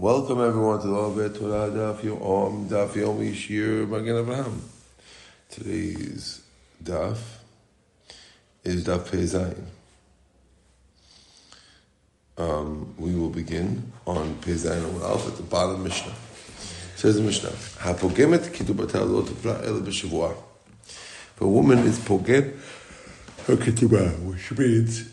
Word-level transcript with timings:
Welcome 0.00 0.40
everyone 0.40 0.80
to 0.80 0.86
the 0.86 0.94
Ovet 0.96 1.38
Torah 1.38 1.70
Daf 1.70 2.02
Yom 2.02 2.70
Daf 2.70 2.92
Yomi 2.92 3.34
Shir 3.34 3.84
Magen 3.86 4.14
Avraham. 4.14 4.58
Today's 5.50 6.40
Daf 6.82 7.18
is 8.64 8.86
Daf 8.86 9.00
Pezayin. 9.00 9.62
Um, 12.38 12.94
we 12.96 13.14
will 13.14 13.28
begin 13.28 13.92
on 14.06 14.36
Pezayin 14.36 14.90
Amud 14.90 15.02
Alf 15.02 15.28
at 15.28 15.36
the 15.36 15.42
bottom 15.42 15.84
Mishnah. 15.84 16.14
Says 16.96 17.16
the 17.16 17.22
Mishnah, 17.22 17.50
"Hapogemet 17.50 18.40
lo 18.94 19.18
el 19.18 19.80
b'shavua." 19.82 20.34
If 20.86 21.40
a 21.42 21.46
woman 21.46 21.80
is 21.80 21.98
pogem 21.98 22.58
her 23.44 23.56
ketubah, 23.56 24.18
which 24.20 24.50
means 24.56 25.10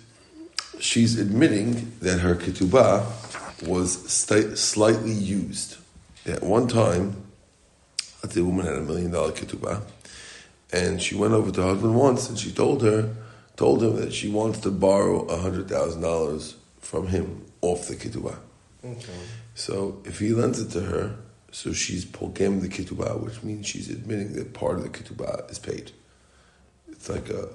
she's 0.80 1.20
admitting 1.20 1.92
that 2.00 2.22
her 2.22 2.36
ketubah 2.36 3.06
was 3.66 4.12
st- 4.12 4.58
slightly 4.58 5.12
used. 5.12 5.78
At 6.26 6.44
one 6.44 6.68
time, 6.68 7.24
let's 8.22 8.36
say 8.36 8.42
a 8.42 8.44
woman 8.44 8.66
had 8.66 8.76
a 8.76 8.82
million 8.82 9.12
dollar 9.12 9.32
ketubah, 9.32 9.82
and 10.72 11.02
she 11.02 11.16
went 11.16 11.34
over 11.34 11.52
to 11.52 11.62
her 11.62 11.68
husband 11.68 11.96
once, 11.96 12.30
and 12.30 12.38
she 12.38 12.52
told 12.52 12.84
her, 12.84 13.14
told 13.56 13.82
him 13.82 13.96
that 13.96 14.14
she 14.14 14.30
wants 14.30 14.60
to 14.60 14.72
borrow 14.72 15.22
a 15.26 15.38
hundred 15.38 15.70
thousand 15.70 16.02
dollars 16.02 16.56
from 16.80 17.08
him 17.08 17.46
off 17.62 17.88
the 17.88 17.96
ketubah. 17.96 18.38
Okay. 18.84 19.14
So 19.56 20.02
if 20.06 20.20
he 20.20 20.30
lends 20.30 20.60
it 20.60 20.70
to 20.72 20.82
her, 20.82 21.16
so 21.52 21.74
she's 21.74 22.06
pogem 22.06 22.62
the 22.62 22.70
ketubah, 22.70 23.20
which 23.20 23.42
means 23.44 23.66
she's 23.66 23.90
admitting 23.90 24.34
that 24.34 24.54
part 24.54 24.78
of 24.78 24.84
the 24.84 24.90
ketubah 24.90 25.50
is 25.50 25.60
paid. 25.60 25.92
It's 26.90 27.10
like 27.10 27.30
a 27.30 27.50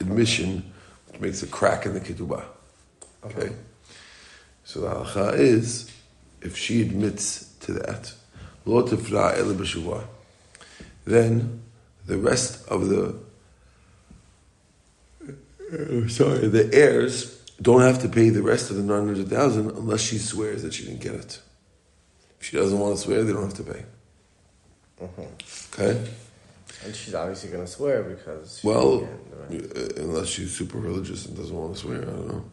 admission, 0.00 0.72
which 1.08 1.20
makes 1.20 1.42
a 1.42 1.46
crack 1.46 1.86
in 1.86 1.94
the 1.94 2.00
ketubah. 2.00 2.44
Okay. 3.24 3.52
So 4.70 4.82
the 4.82 4.86
halacha 4.86 5.36
is, 5.36 5.90
if 6.42 6.56
she 6.56 6.80
admits 6.80 7.52
to 7.62 7.72
that, 7.72 8.12
lo 8.64 8.84
tefra 8.84 9.36
ele 9.36 9.54
b'shuvah, 9.54 10.04
then 11.04 11.60
the 12.06 12.16
rest 12.16 12.68
of 12.68 12.88
the 12.88 13.16
uh, 15.26 16.06
sorry, 16.06 16.46
the 16.46 16.70
heirs 16.72 17.42
don't 17.60 17.80
have 17.80 18.00
to 18.02 18.08
pay 18.08 18.28
the 18.28 18.42
rest 18.42 18.70
of 18.70 18.76
the 18.76 18.84
nine 18.84 19.06
hundred 19.06 19.26
thousand 19.26 19.72
unless 19.72 20.02
she 20.02 20.18
swears 20.18 20.62
that 20.62 20.72
she 20.72 20.84
didn't 20.84 21.00
get 21.00 21.14
it. 21.16 21.40
If 22.38 22.46
she 22.46 22.56
doesn't 22.56 22.78
want 22.78 22.94
to 22.94 23.02
swear, 23.02 23.24
they 23.24 23.32
don't 23.32 23.42
have 23.42 23.54
to 23.54 23.64
pay. 23.64 23.84
Okay. 25.02 26.08
And 26.84 26.94
she's 26.94 27.16
obviously 27.16 27.50
going 27.50 27.64
to 27.64 27.70
swear 27.70 28.04
because. 28.04 28.62
Well, 28.62 29.08
uh, 29.50 29.88
unless 29.96 30.28
she's 30.28 30.52
super 30.52 30.78
religious 30.78 31.26
and 31.26 31.36
doesn't 31.36 31.56
want 31.56 31.74
to 31.74 31.80
swear, 31.80 32.02
I 32.02 32.04
don't 32.04 32.28
know. 32.28 32.44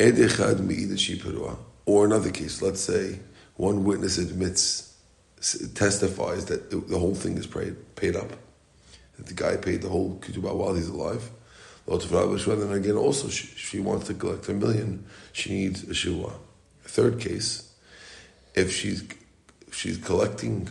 Or 0.00 2.04
another 2.04 2.30
case, 2.30 2.62
let's 2.62 2.80
say 2.80 3.18
one 3.56 3.84
witness 3.84 4.18
admits, 4.18 4.96
testifies 5.74 6.44
that 6.46 6.70
the, 6.70 6.98
whole 6.98 7.14
thing 7.14 7.36
is 7.36 7.46
paid, 7.46 7.74
paid 7.96 8.14
up. 8.14 8.30
That 9.16 9.26
the 9.26 9.34
guy 9.34 9.56
paid 9.56 9.82
the 9.82 9.88
whole 9.88 10.18
ketubah 10.20 10.54
while 10.54 10.74
he's 10.74 10.88
alive. 10.88 11.28
Then 11.86 12.72
again, 12.72 12.96
also, 12.96 13.28
she, 13.28 13.46
she 13.48 13.80
wants 13.80 14.06
to 14.08 14.14
collect 14.14 14.48
a 14.48 14.52
million, 14.52 15.06
she 15.32 15.50
needs 15.50 15.82
a 15.84 15.94
shua. 15.94 16.32
Third 16.84 17.18
case, 17.18 17.72
if 18.54 18.72
she's, 18.72 19.02
if 19.66 19.74
she's 19.74 19.96
collecting 19.96 20.68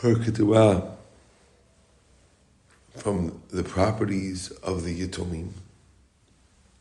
her 0.00 0.14
ketubah 0.14 0.92
from 2.94 3.42
the 3.50 3.64
properties 3.64 4.50
of 4.62 4.84
the 4.84 5.06
Yitomim 5.06 5.50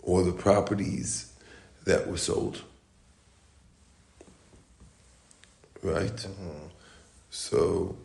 or 0.05 0.23
the 0.23 0.31
properties 0.31 1.33
that 1.85 2.07
were 2.07 2.17
sold. 2.17 2.61
Right? 5.83 6.27
So, 7.29 7.97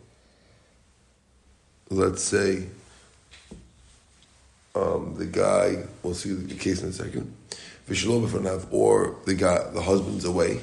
let's 1.89 2.21
say 2.21 2.67
um, 4.75 5.15
the 5.17 5.25
guy, 5.25 5.83
we'll 6.03 6.13
see 6.13 6.33
the 6.33 6.55
case 6.55 6.81
in 6.81 6.89
a 6.89 6.93
second, 6.93 7.33
or 8.71 9.15
the 9.25 9.35
guy, 9.35 9.63
the 9.71 9.81
husband's 9.81 10.25
away. 10.25 10.61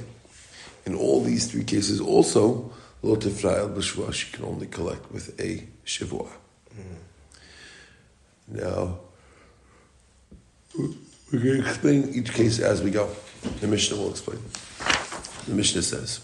In 0.87 0.95
all 0.95 1.23
these 1.23 1.51
three 1.51 1.65
cases, 1.65 2.01
also, 2.01 2.73
lo 3.03 3.17
tefra'el 3.17 3.75
b'shua, 3.75 4.13
she 4.13 4.33
can 4.33 4.45
only 4.45 4.67
collect 4.67 5.11
with 5.13 5.39
a 5.41 5.67
shivua. 5.85 6.29
Now, 8.49 8.99
we're 11.33 11.39
going 11.41 11.63
to 11.63 11.69
explain 11.69 12.09
each 12.15 12.33
case 12.33 12.59
as 12.59 12.83
we 12.83 12.91
go. 12.91 13.09
The 13.61 13.67
Mishnah 13.67 13.97
will 13.97 14.11
explain. 14.11 14.41
The 15.47 15.55
Mishnah 15.55 15.83
says. 15.83 16.21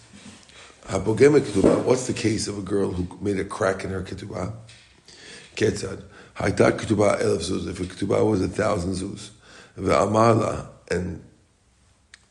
What's 0.89 2.07
the 2.07 2.15
case 2.15 2.49
of 2.49 2.59
a 2.59 2.63
girl 2.63 2.91
who 2.91 3.07
made 3.21 3.39
a 3.39 3.45
crack 3.45 3.85
in 3.85 3.91
her 3.91 4.03
ketubah? 4.03 4.53
Ketzad. 5.57 6.03
Hayta 6.37 6.73
ketubah 6.73 7.21
elef 7.23 7.43
zuz. 7.51 7.69
If 7.69 7.81
a 7.81 7.85
ketubah 7.85 8.29
was 8.29 8.43
a 8.43 8.49
thousand 8.49 8.93
zuz, 8.93 9.31
ve'amala, 9.79 10.69
and 10.91 11.23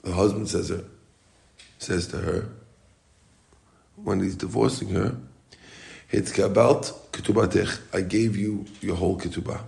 the 0.03 0.13
husband 0.13 0.49
says 0.49 0.69
her, 0.69 0.83
says 1.79 2.07
to 2.07 2.17
her, 2.17 2.49
when 3.95 4.19
he's 4.19 4.35
divorcing 4.35 4.89
her, 4.89 5.15
Hitkabalt 6.11 6.93
ketubatech. 7.11 7.79
I 7.91 8.01
gave 8.01 8.37
you 8.37 8.65
your 8.81 8.95
whole 8.95 9.17
ketubah. 9.17 9.61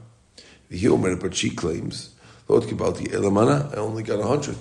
But 0.69 1.35
she 1.35 1.49
claims, 1.49 2.09
Lord 2.47 2.63
Kibalti 2.63 3.07
Elamana, 3.11 3.73
I 3.73 3.77
only 3.77 4.03
got 4.03 4.19
a 4.19 4.27
hundred. 4.27 4.57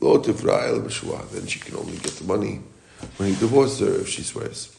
Lord 0.00 0.22
Tifra 0.22 0.68
El 0.68 0.80
B'Shua, 0.80 1.28
then 1.30 1.46
she 1.46 1.58
can 1.58 1.76
only 1.76 1.96
get 1.98 2.12
the 2.12 2.24
money 2.24 2.60
when 3.16 3.30
he 3.30 3.34
divorced 3.38 3.80
her 3.80 4.00
if 4.00 4.08
she 4.08 4.22
swears. 4.22 4.76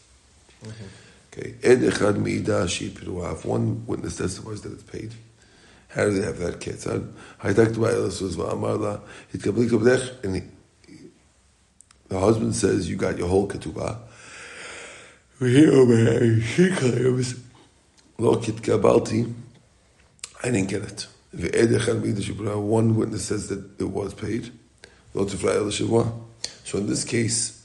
Mm-hmm. 0.64 0.86
Okay. 1.32 1.56
Ed 1.64 1.80
Echad 1.80 2.18
Piruah. 2.24 3.34
If 3.34 3.46
one 3.46 3.86
witness 3.86 4.18
testifies 4.18 4.62
that 4.62 4.74
it's 4.74 4.84
paid, 4.84 5.14
how 5.90 6.06
do 6.06 6.12
they 6.12 6.26
have 6.26 6.40
that 6.40 6.60
ketzad? 6.60 7.12
Haytak 7.42 7.74
Tuba 7.74 7.94
El 7.94 8.10
Suz 8.12 8.36
Va'amarla 8.36 9.02
Hitkabli 9.34 9.70
Kabdech, 9.70 10.24
and 10.24 10.36
he, 10.36 10.42
the 12.08 12.20
husband 12.20 12.56
says, 12.56 12.90
you 12.90 12.96
got 12.96 13.18
your 13.18 13.28
whole 13.28 13.48
ketubah. 13.48 14.00
Here, 15.40 16.42
she 16.42 16.72
claims, 16.72 17.36
Lo 18.18 18.38
Kitkabalti, 18.38 19.32
I 20.44 20.50
didn't 20.50 20.70
get 20.70 20.82
it. 20.82 21.08
Ve'ed 21.38 21.70
echad 21.70 22.02
meida 22.02 22.20
shibra, 22.20 22.59
One 22.59 22.96
witness 22.96 23.25
says 23.25 23.48
that 23.50 23.80
it 23.80 23.90
was 23.90 24.16
paid. 24.16 24.52
Lo 25.14 25.25
tefra 25.25 25.56
el 25.56 25.66
shivua. 25.66 26.12
So 26.64 26.80
in 26.80 26.88
this 26.88 27.03
case, 27.03 27.64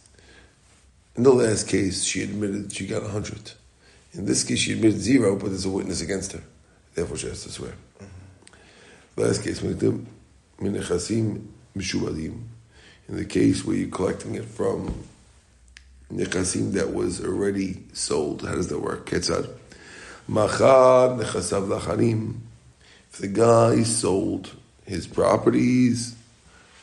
in 1.16 1.22
the 1.22 1.33
last 1.33 1.69
case, 1.69 2.05
she 2.05 2.22
admitted 2.22 2.71
she 2.72 2.87
got 2.87 3.03
a 3.03 3.09
hundred. 3.09 3.53
In 4.12 4.27
this 4.27 4.44
case, 4.44 4.59
she 4.59 4.75
admitted 4.75 5.00
zero, 5.00 5.37
but 5.37 5.49
there's 5.49 5.65
a 5.65 5.71
witness 5.71 6.03
against 6.03 6.33
her. 6.33 6.43
Therefore, 6.94 7.16
she 7.16 7.28
has 7.28 7.44
to 7.44 7.50
swear. 7.50 7.72
Mm-hmm. 7.72 9.21
Last 9.22 9.43
case, 9.43 9.62
min 9.62 10.06
nechasim 10.60 11.47
mishubadim. 11.75 12.43
In 13.09 13.16
the 13.16 13.25
case 13.25 13.65
where 13.65 13.77
you're 13.77 13.89
collecting 13.89 14.34
it 14.34 14.44
from 14.44 15.04
nechasim 16.12 16.72
that 16.72 16.93
was 16.93 17.25
already 17.25 17.84
sold, 17.94 18.43
how 18.43 18.54
does 18.54 18.69
that 18.69 18.81
work? 18.81 19.09
Ketzad. 19.09 19.49
Machar 20.28 21.16
nechasav 21.19 21.66
lachanim. 21.69 22.37
If 23.12 23.19
the 23.19 23.28
guy 23.28 23.83
sold 23.83 24.56
his 24.87 25.06
properties 25.06 26.17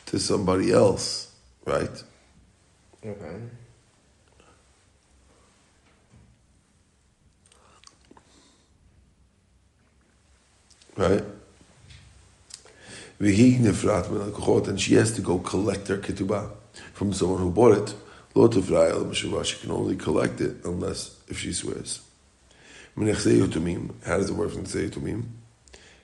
to 0.06 0.20
somebody 0.20 0.72
else, 0.72 1.34
right? 1.64 2.04
Okay. 3.04 3.36
Right? 10.96 11.24
Vihi 13.20 13.58
nefrat 13.58 14.10
min 14.10 14.20
al 14.20 14.68
and 14.68 14.80
she 14.80 14.94
has 14.94 15.12
to 15.12 15.20
go 15.22 15.38
collect 15.38 15.88
her 15.88 15.98
ketubah 15.98 16.50
from 16.92 17.12
someone 17.12 17.40
who 17.40 17.50
bought 17.50 17.76
it. 17.76 17.94
Lo 18.36 18.48
tefra 18.48 18.90
el 18.90 19.04
meshuvah, 19.06 19.44
she 19.44 19.58
can 19.58 19.72
only 19.72 19.96
collect 19.96 20.40
it 20.40 20.64
unless 20.64 21.18
if 21.26 21.38
she 21.40 21.52
swears. 21.52 22.02
How 22.96 23.04
does 23.04 23.26
it 23.26 24.36
work 24.36 24.52
from 24.52 24.64
Tzei 24.64 24.88
yotumim? 24.88 25.24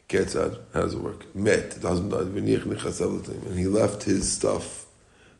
Ketzad, 0.08 0.58
how 0.72 0.82
does 0.82 0.94
it 0.94 1.00
work? 1.00 1.34
Met, 1.34 1.82
and 1.82 3.58
he 3.58 3.66
left 3.66 4.04
his 4.04 4.32
stuff 4.32 4.86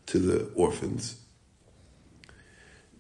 to 0.07 0.19
the 0.19 0.51
orphans. 0.55 1.17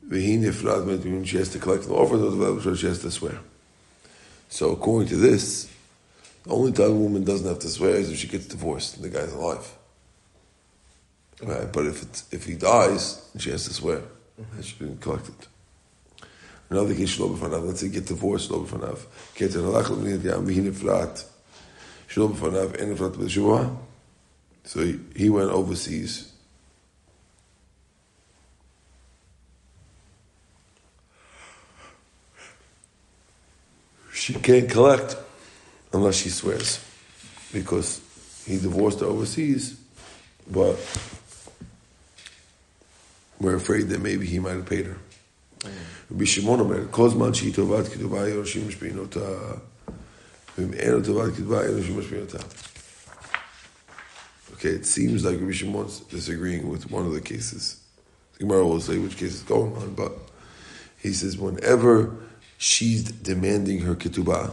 She 0.08 0.36
has 0.46 1.48
to 1.50 1.58
collect 1.58 1.84
the 1.88 1.92
orphans, 1.92 2.78
she 2.78 2.86
has 2.86 3.00
to 3.00 3.10
swear. 3.10 3.40
So 4.48 4.70
according 4.70 5.08
to 5.08 5.16
this, 5.16 5.68
the 6.44 6.52
only 6.52 6.70
time 6.70 6.90
a 6.90 6.94
woman 6.94 7.24
doesn't 7.24 7.48
have 7.48 7.58
to 7.58 7.68
swear 7.68 7.96
is 7.96 8.10
if 8.12 8.18
she 8.18 8.28
gets 8.28 8.46
divorced 8.46 8.94
and 8.96 9.04
the 9.04 9.08
guy's 9.08 9.32
alive. 9.32 9.68
Right? 11.42 11.72
But 11.72 11.86
if 11.86 12.02
it's, 12.02 12.24
if 12.32 12.44
he 12.46 12.54
dies, 12.54 13.28
she 13.38 13.50
has 13.50 13.64
to 13.64 13.74
swear 13.74 14.02
that 14.54 14.64
she 14.64 14.76
didn't 14.78 15.00
collect 15.00 15.28
it. 15.28 15.48
Another 16.70 16.94
case. 16.94 17.18
Let's 17.18 17.80
say 17.80 17.88
get 17.88 18.06
divorced, 18.06 18.52
shlo 22.15 22.33
b'fanav. 22.33 22.71
Get 22.71 22.81
an 22.81 22.95
halach 22.95 23.17
l'bnei 23.17 23.35
yam 23.35 23.47
v'hi 23.47 23.51
nefrat. 23.51 23.51
Shlo 23.51 23.55
b'fanav 23.55 23.61
en 23.61 23.65
nefrat 23.65 23.67
b'shuvah. 23.67 23.77
So 24.63 24.79
he, 24.81 24.99
he 25.15 25.29
went 25.29 25.49
overseas. 25.51 26.31
She 34.13 34.33
can't 34.35 34.69
collect 34.69 35.17
unless 35.93 36.15
she 36.15 36.29
swears 36.29 36.79
because 37.51 37.99
he 38.45 38.59
divorced 38.59 38.99
her 38.99 39.07
overseas, 39.07 39.79
but 40.49 40.77
we're 43.39 43.55
afraid 43.55 43.89
that 43.89 43.99
maybe 43.99 44.27
he 44.27 44.39
might 44.39 44.53
have 44.53 44.67
paid 44.67 44.85
her. 44.85 44.97
רבי 46.11 46.25
שמעון 50.57 50.73
אומר, 50.73 50.73
כל 50.73 50.73
זמן 50.73 50.73
שהיא 50.73 50.73
תובעת 50.73 50.73
כתובה, 50.73 50.73
היורשים 50.73 50.73
משפיעים 50.73 50.73
אותה, 50.73 50.73
ואם 50.73 50.73
אין 50.73 50.91
לו 50.91 51.01
תובעת 51.03 51.33
כתובה, 51.35 51.61
היורשים 51.61 51.99
משפיעים 51.99 52.23
אותה. 52.25 52.37
Okay, 54.53 54.75
it 54.75 54.85
seems 54.85 55.25
like 55.25 55.39
Rabbi 55.39 55.53
Shimon's 55.53 56.01
disagreeing 56.01 56.69
with 56.69 56.91
one 56.91 57.03
of 57.07 57.13
the 57.13 57.21
cases. 57.21 57.77
The 58.33 58.39
Gemara 58.43 58.63
will 58.67 58.79
say 58.79 58.99
which 58.99 59.17
case 59.17 59.33
is 59.33 59.41
going 59.41 59.75
on, 59.75 59.95
but 59.95 60.11
he 61.01 61.13
says 61.13 61.35
whenever 61.35 61.93
she's 62.59 63.01
demanding 63.03 63.79
her 63.87 63.95
ketubah, 63.95 64.51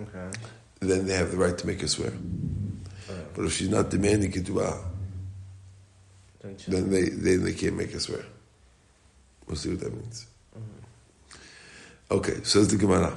Okay. 0.00 0.28
then 0.80 1.06
they 1.06 1.14
have 1.14 1.30
the 1.30 1.36
right 1.36 1.56
to 1.58 1.66
make 1.66 1.80
her 1.82 1.88
swear. 1.88 2.12
But 3.34 3.44
if 3.44 3.52
she's 3.52 3.68
not 3.68 3.90
demanding 3.90 4.30
ketubah, 4.32 4.74
Then 6.42 6.56
she- 6.58 6.70
then 6.72 6.84
they, 6.94 7.04
they 7.24 7.36
they 7.36 7.52
can't 7.60 7.76
make 7.76 7.92
her 7.92 8.00
swear. 8.00 8.24
We'll 9.46 9.56
see 9.62 9.70
what 9.74 9.80
that 9.80 9.92
means. 10.00 10.18
Okay, 12.10 12.36
says 12.44 12.68
the 12.68 12.76
Gemara. 12.84 13.12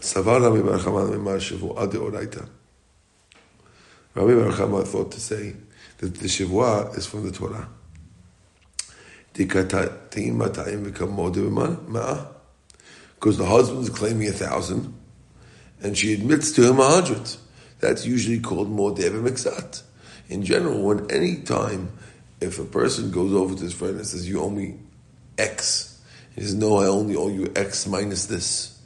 Savar 0.00 0.40
Rabbi 0.40 0.60
Bar 0.62 0.78
Shavua 1.38 1.90
Deoraita. 1.90 2.48
Rabbi 4.14 4.82
thought 4.84 5.10
to 5.12 5.20
say 5.20 5.54
that 5.98 6.14
the 6.14 6.26
Shavua 6.26 6.96
is 6.96 7.06
from 7.06 7.24
the 7.24 7.32
Torah. 7.32 7.68
Because 9.34 9.68
the 13.38 13.46
husband 13.46 13.82
is 13.82 13.90
claiming 13.90 14.28
a 14.28 14.32
thousand, 14.32 14.94
and 15.80 15.98
she 15.98 16.14
admits 16.14 16.52
to 16.52 16.68
him 16.68 16.78
a 16.78 16.88
hundred. 16.88 17.28
That's 17.80 18.06
usually 18.06 18.40
called 18.40 18.68
Modeh 18.68 19.10
Miksat. 19.10 19.82
In 20.28 20.44
general, 20.44 20.82
when 20.82 21.10
any 21.10 21.36
time 21.42 21.90
if 22.40 22.58
a 22.58 22.64
person 22.64 23.10
goes 23.10 23.32
over 23.32 23.54
to 23.54 23.62
his 23.62 23.72
friend 23.72 23.96
and 23.96 24.06
says, 24.06 24.28
You 24.28 24.42
owe 24.42 24.50
me 24.50 24.76
X, 25.36 26.00
he 26.34 26.42
says, 26.42 26.54
No, 26.54 26.78
I 26.78 26.86
only 26.86 27.16
owe 27.16 27.28
you 27.28 27.52
X 27.56 27.86
minus 27.86 28.26
this. 28.26 28.77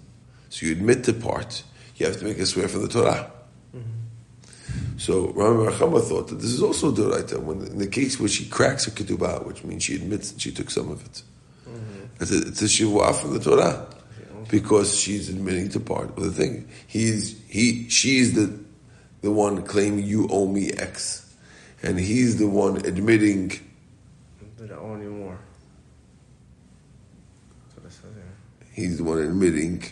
So 0.53 0.67
you 0.67 0.73
admit 0.73 1.05
the 1.05 1.15
part, 1.15 1.63
you 1.97 2.05
have 2.05 2.19
to 2.19 2.27
make 2.27 2.39
a 2.39 2.45
swear 2.45 2.69
from 2.69 2.83
the 2.83 2.89
Torah. 2.89 3.33
Mm-hmm. 3.75 4.99
So 4.99 5.29
Rabbi 5.29 5.71
Rachama 5.71 6.03
thought 6.03 6.29
that 6.29 6.35
this 6.35 6.51
is 6.51 6.63
also 6.63 6.91
a 6.91 6.93
Doraita, 6.93 7.43
when 7.43 7.63
in 7.63 7.79
the 7.79 7.87
case 7.87 8.21
where 8.21 8.29
she 8.29 8.45
cracks 8.45 8.85
her 8.85 8.91
ketubah, 8.91 9.47
which 9.47 9.65
means 9.65 9.83
she 9.83 9.97
admits 9.97 10.31
that 10.31 10.43
she 10.43 10.53
took 10.53 10.69
some 10.69 10.91
of 10.91 11.03
it. 11.07 11.23
Mm-hmm. 11.67 12.05
It's 12.21 12.33
a, 12.33 12.39
it's 12.49 12.61
a 12.61 12.67
shivua 12.67 13.15
from 13.15 13.33
the 13.33 13.41
Torah 13.41 13.87
because 14.51 14.95
she's 14.95 15.31
admitting 15.31 15.71
to 15.71 15.81
part 15.81 16.11
of 16.19 16.23
the 16.23 16.31
thing. 16.31 16.69
He's 16.87 17.43
he 17.49 17.89
she's 17.89 18.35
the 18.35 18.55
the 19.23 19.31
one 19.31 19.63
claiming 19.63 20.05
you 20.05 20.29
owe 20.31 20.49
me 20.49 20.71
X, 20.73 21.35
and 21.83 21.99
he's 21.99 22.39
the 22.39 22.47
one 22.47 22.77
admitting 22.85 23.53
They 24.59 24.67
don't 24.67 24.79
owe 24.79 24.95
any 24.97 25.07
more. 25.07 25.39
That's 27.65 27.77
what 27.79 27.87
it 27.87 27.93
says 27.95 28.15
here. 28.15 28.75
he's 28.75 28.99
the 28.99 29.05
one 29.05 29.19
admitting 29.19 29.83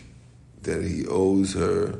that 0.63 0.83
he 0.83 1.05
owes 1.07 1.53
her. 1.53 1.99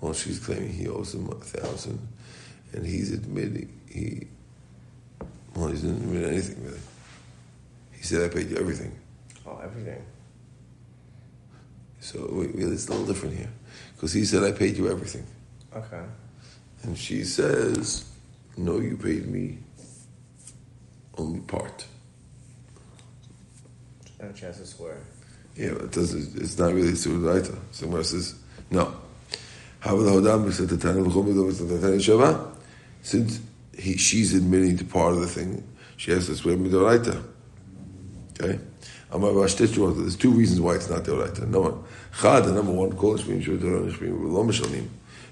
Well, 0.00 0.12
she's 0.12 0.38
claiming 0.38 0.72
he 0.72 0.88
owes 0.88 1.14
him 1.14 1.28
a 1.28 1.34
thousand, 1.36 2.06
and 2.72 2.86
he's 2.86 3.12
admitting 3.12 3.72
he. 3.88 4.26
Well, 5.54 5.68
he 5.68 5.74
didn't 5.76 6.02
admit 6.02 6.24
anything 6.28 6.64
really. 6.64 6.80
He 7.92 8.02
said, 8.02 8.30
"I 8.30 8.34
paid 8.34 8.50
you 8.50 8.56
everything." 8.56 8.92
Oh, 9.46 9.58
everything. 9.62 10.04
So 12.00 12.28
wait, 12.30 12.54
wait, 12.54 12.66
it's 12.68 12.86
a 12.88 12.90
little 12.90 13.06
different 13.06 13.36
here, 13.36 13.50
because 13.94 14.12
he 14.12 14.24
said, 14.24 14.44
"I 14.44 14.52
paid 14.52 14.76
you 14.76 14.88
everything," 14.90 15.26
Okay. 15.74 16.04
and 16.82 16.96
she 16.96 17.24
says, 17.24 18.04
"No, 18.56 18.78
you 18.80 18.96
paid 18.96 19.26
me 19.28 19.58
only 21.16 21.40
part." 21.40 21.86
And 24.20 24.36
she 24.36 24.44
has 24.44 24.58
to 24.58 24.66
swear. 24.66 24.98
Yeah, 25.56 25.70
but 25.72 25.82
it 25.82 25.92
doesn't, 25.92 26.40
it's 26.40 26.58
not 26.58 26.74
really 26.74 26.92
Sudaita. 26.92 27.56
Somewhere 27.72 28.02
says, 28.02 28.34
no. 28.70 28.94
How 29.80 29.96
the 29.96 30.10
Hodam 30.10 30.52
said 30.52 30.68
the 30.68 30.76
Shava? 30.76 32.54
Since 33.02 33.40
he, 33.76 33.96
she's 33.96 34.34
admitting 34.34 34.76
to 34.78 34.84
part 34.84 35.14
of 35.14 35.20
the 35.20 35.26
thing, 35.26 35.62
she 35.96 36.10
has 36.10 36.26
to 36.26 36.36
swear 36.36 36.56
Midoraita. 36.56 37.22
Okay? 38.40 38.58
There's 39.10 40.16
two 40.16 40.30
reasons 40.30 40.60
why 40.60 40.74
it's 40.74 40.90
not 40.90 41.04
Deoraita. 41.04 41.40
Number 41.42 41.60
one, 41.60 41.84
Chad, 42.20 42.44
number 42.46 42.72
one, 42.72 42.96
Kol 42.96 43.16
Nishmim 43.16 43.42
Shur 43.42 43.56
Torah 43.56 43.80
Nishmim 43.80 44.30
Lo 44.30 44.44
Mishalim, 44.44 44.88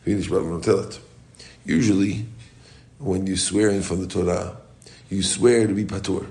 V'yin 0.07 0.23
Nishmat 0.23 0.63
Menotelet. 0.63 1.01
Usually, 1.67 2.25
when 2.99 3.27
you 3.27 3.37
swear 3.37 3.71
in 3.71 3.83
from 3.83 4.01
the 4.01 4.07
Torah, 4.07 4.57
you 5.11 5.23
swear 5.23 5.67
to 5.67 5.75
be 5.75 5.85
Patur. 5.85 6.27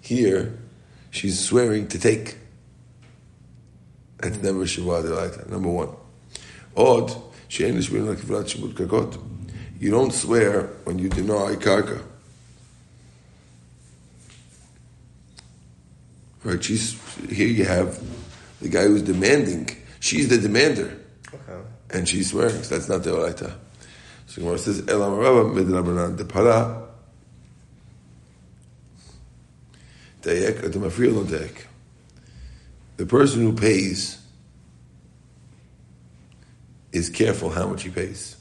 Here, 0.00 0.56
she's 1.10 1.40
swearing 1.40 1.88
to 1.88 1.98
take. 1.98 2.36
That's 4.24 4.42
never 4.42 4.66
Shiva 4.66 5.02
Delaita. 5.02 5.50
Number 5.50 5.68
one. 5.68 5.90
Odd, 6.74 7.14
she'en 7.48 7.74
nishmin 7.74 8.06
lakivrat 8.06 8.44
shibud 8.44 8.72
kakot. 8.72 9.22
You 9.78 9.90
don't 9.90 10.12
swear 10.12 10.62
when 10.84 10.98
you 10.98 11.10
deny 11.10 11.56
karka. 11.56 12.02
Right, 16.42 16.64
she's, 16.64 16.98
here 17.28 17.48
you 17.48 17.66
have 17.66 18.02
the 18.62 18.70
guy 18.70 18.84
who's 18.84 19.02
demanding. 19.02 19.68
She's 20.00 20.28
the 20.28 20.38
demander. 20.38 20.98
Okay. 21.28 21.60
And 21.90 22.08
she's 22.08 22.30
swearing, 22.30 22.62
so 22.62 22.76
that's 22.76 22.88
not 22.88 23.02
the 23.02 23.10
Oraita. 23.10 23.54
So 24.26 24.40
Gemara 24.40 24.56
says, 24.56 24.88
Elam 24.88 25.18
Rabba 25.18 25.50
midrabanan 25.50 26.16
de 26.16 26.24
para. 26.24 26.82
Dayek 30.22 30.62
adamafriya 30.62 31.14
lo 31.14 31.24
dayek. 31.24 31.66
The 32.96 33.06
person 33.06 33.40
who 33.40 33.52
pays 33.52 34.20
is 36.92 37.10
careful 37.10 37.50
how 37.50 37.66
much 37.66 37.82
he 37.82 37.90
pays. 37.90 38.36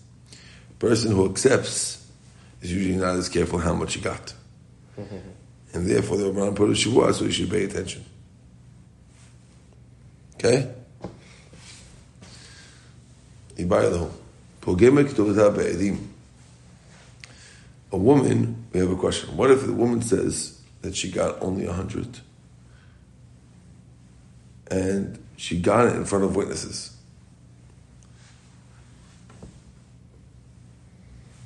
The 0.70 0.76
person 0.76 1.12
who 1.12 1.30
accepts 1.30 2.08
is 2.62 2.72
usually 2.72 2.96
not 2.96 3.16
as 3.16 3.30
careful 3.30 3.60
how 3.60 3.74
much 3.74 3.96
he 3.96 4.02
got. 4.02 4.34
Mm-hmm. 5.00 5.18
And 5.74 5.88
therefore, 5.88 6.18
the 6.18 6.26
Rabbanan 6.26 6.56
put 6.56 6.70
a 6.70 6.74
shavua, 6.74 7.14
so 7.14 7.26
you 7.26 7.32
should 7.32 7.50
pay 7.50 7.64
attention. 7.64 8.06
Okay? 10.36 10.72
Ibaylahu. 13.58 14.12
Pogemek 14.62 15.10
tovata 15.10 15.56
be'edim. 15.56 15.98
A 17.92 17.98
woman, 17.98 18.66
we 18.72 18.80
have 18.80 18.92
a 18.92 18.96
question. 18.96 19.36
What 19.36 19.52
if 19.52 19.66
the 19.66 19.74
woman 19.74 20.02
says 20.02 20.62
that 20.82 20.96
she 20.96 21.12
got 21.12 21.42
only 21.42 21.66
a 21.66 21.74
hundred? 21.74 22.20
And 24.70 25.24
she 25.38 25.60
got 25.60 25.88
it 25.88 25.96
in 25.96 26.06
front 26.06 26.24
of 26.24 26.36
witnesses. 26.36 26.96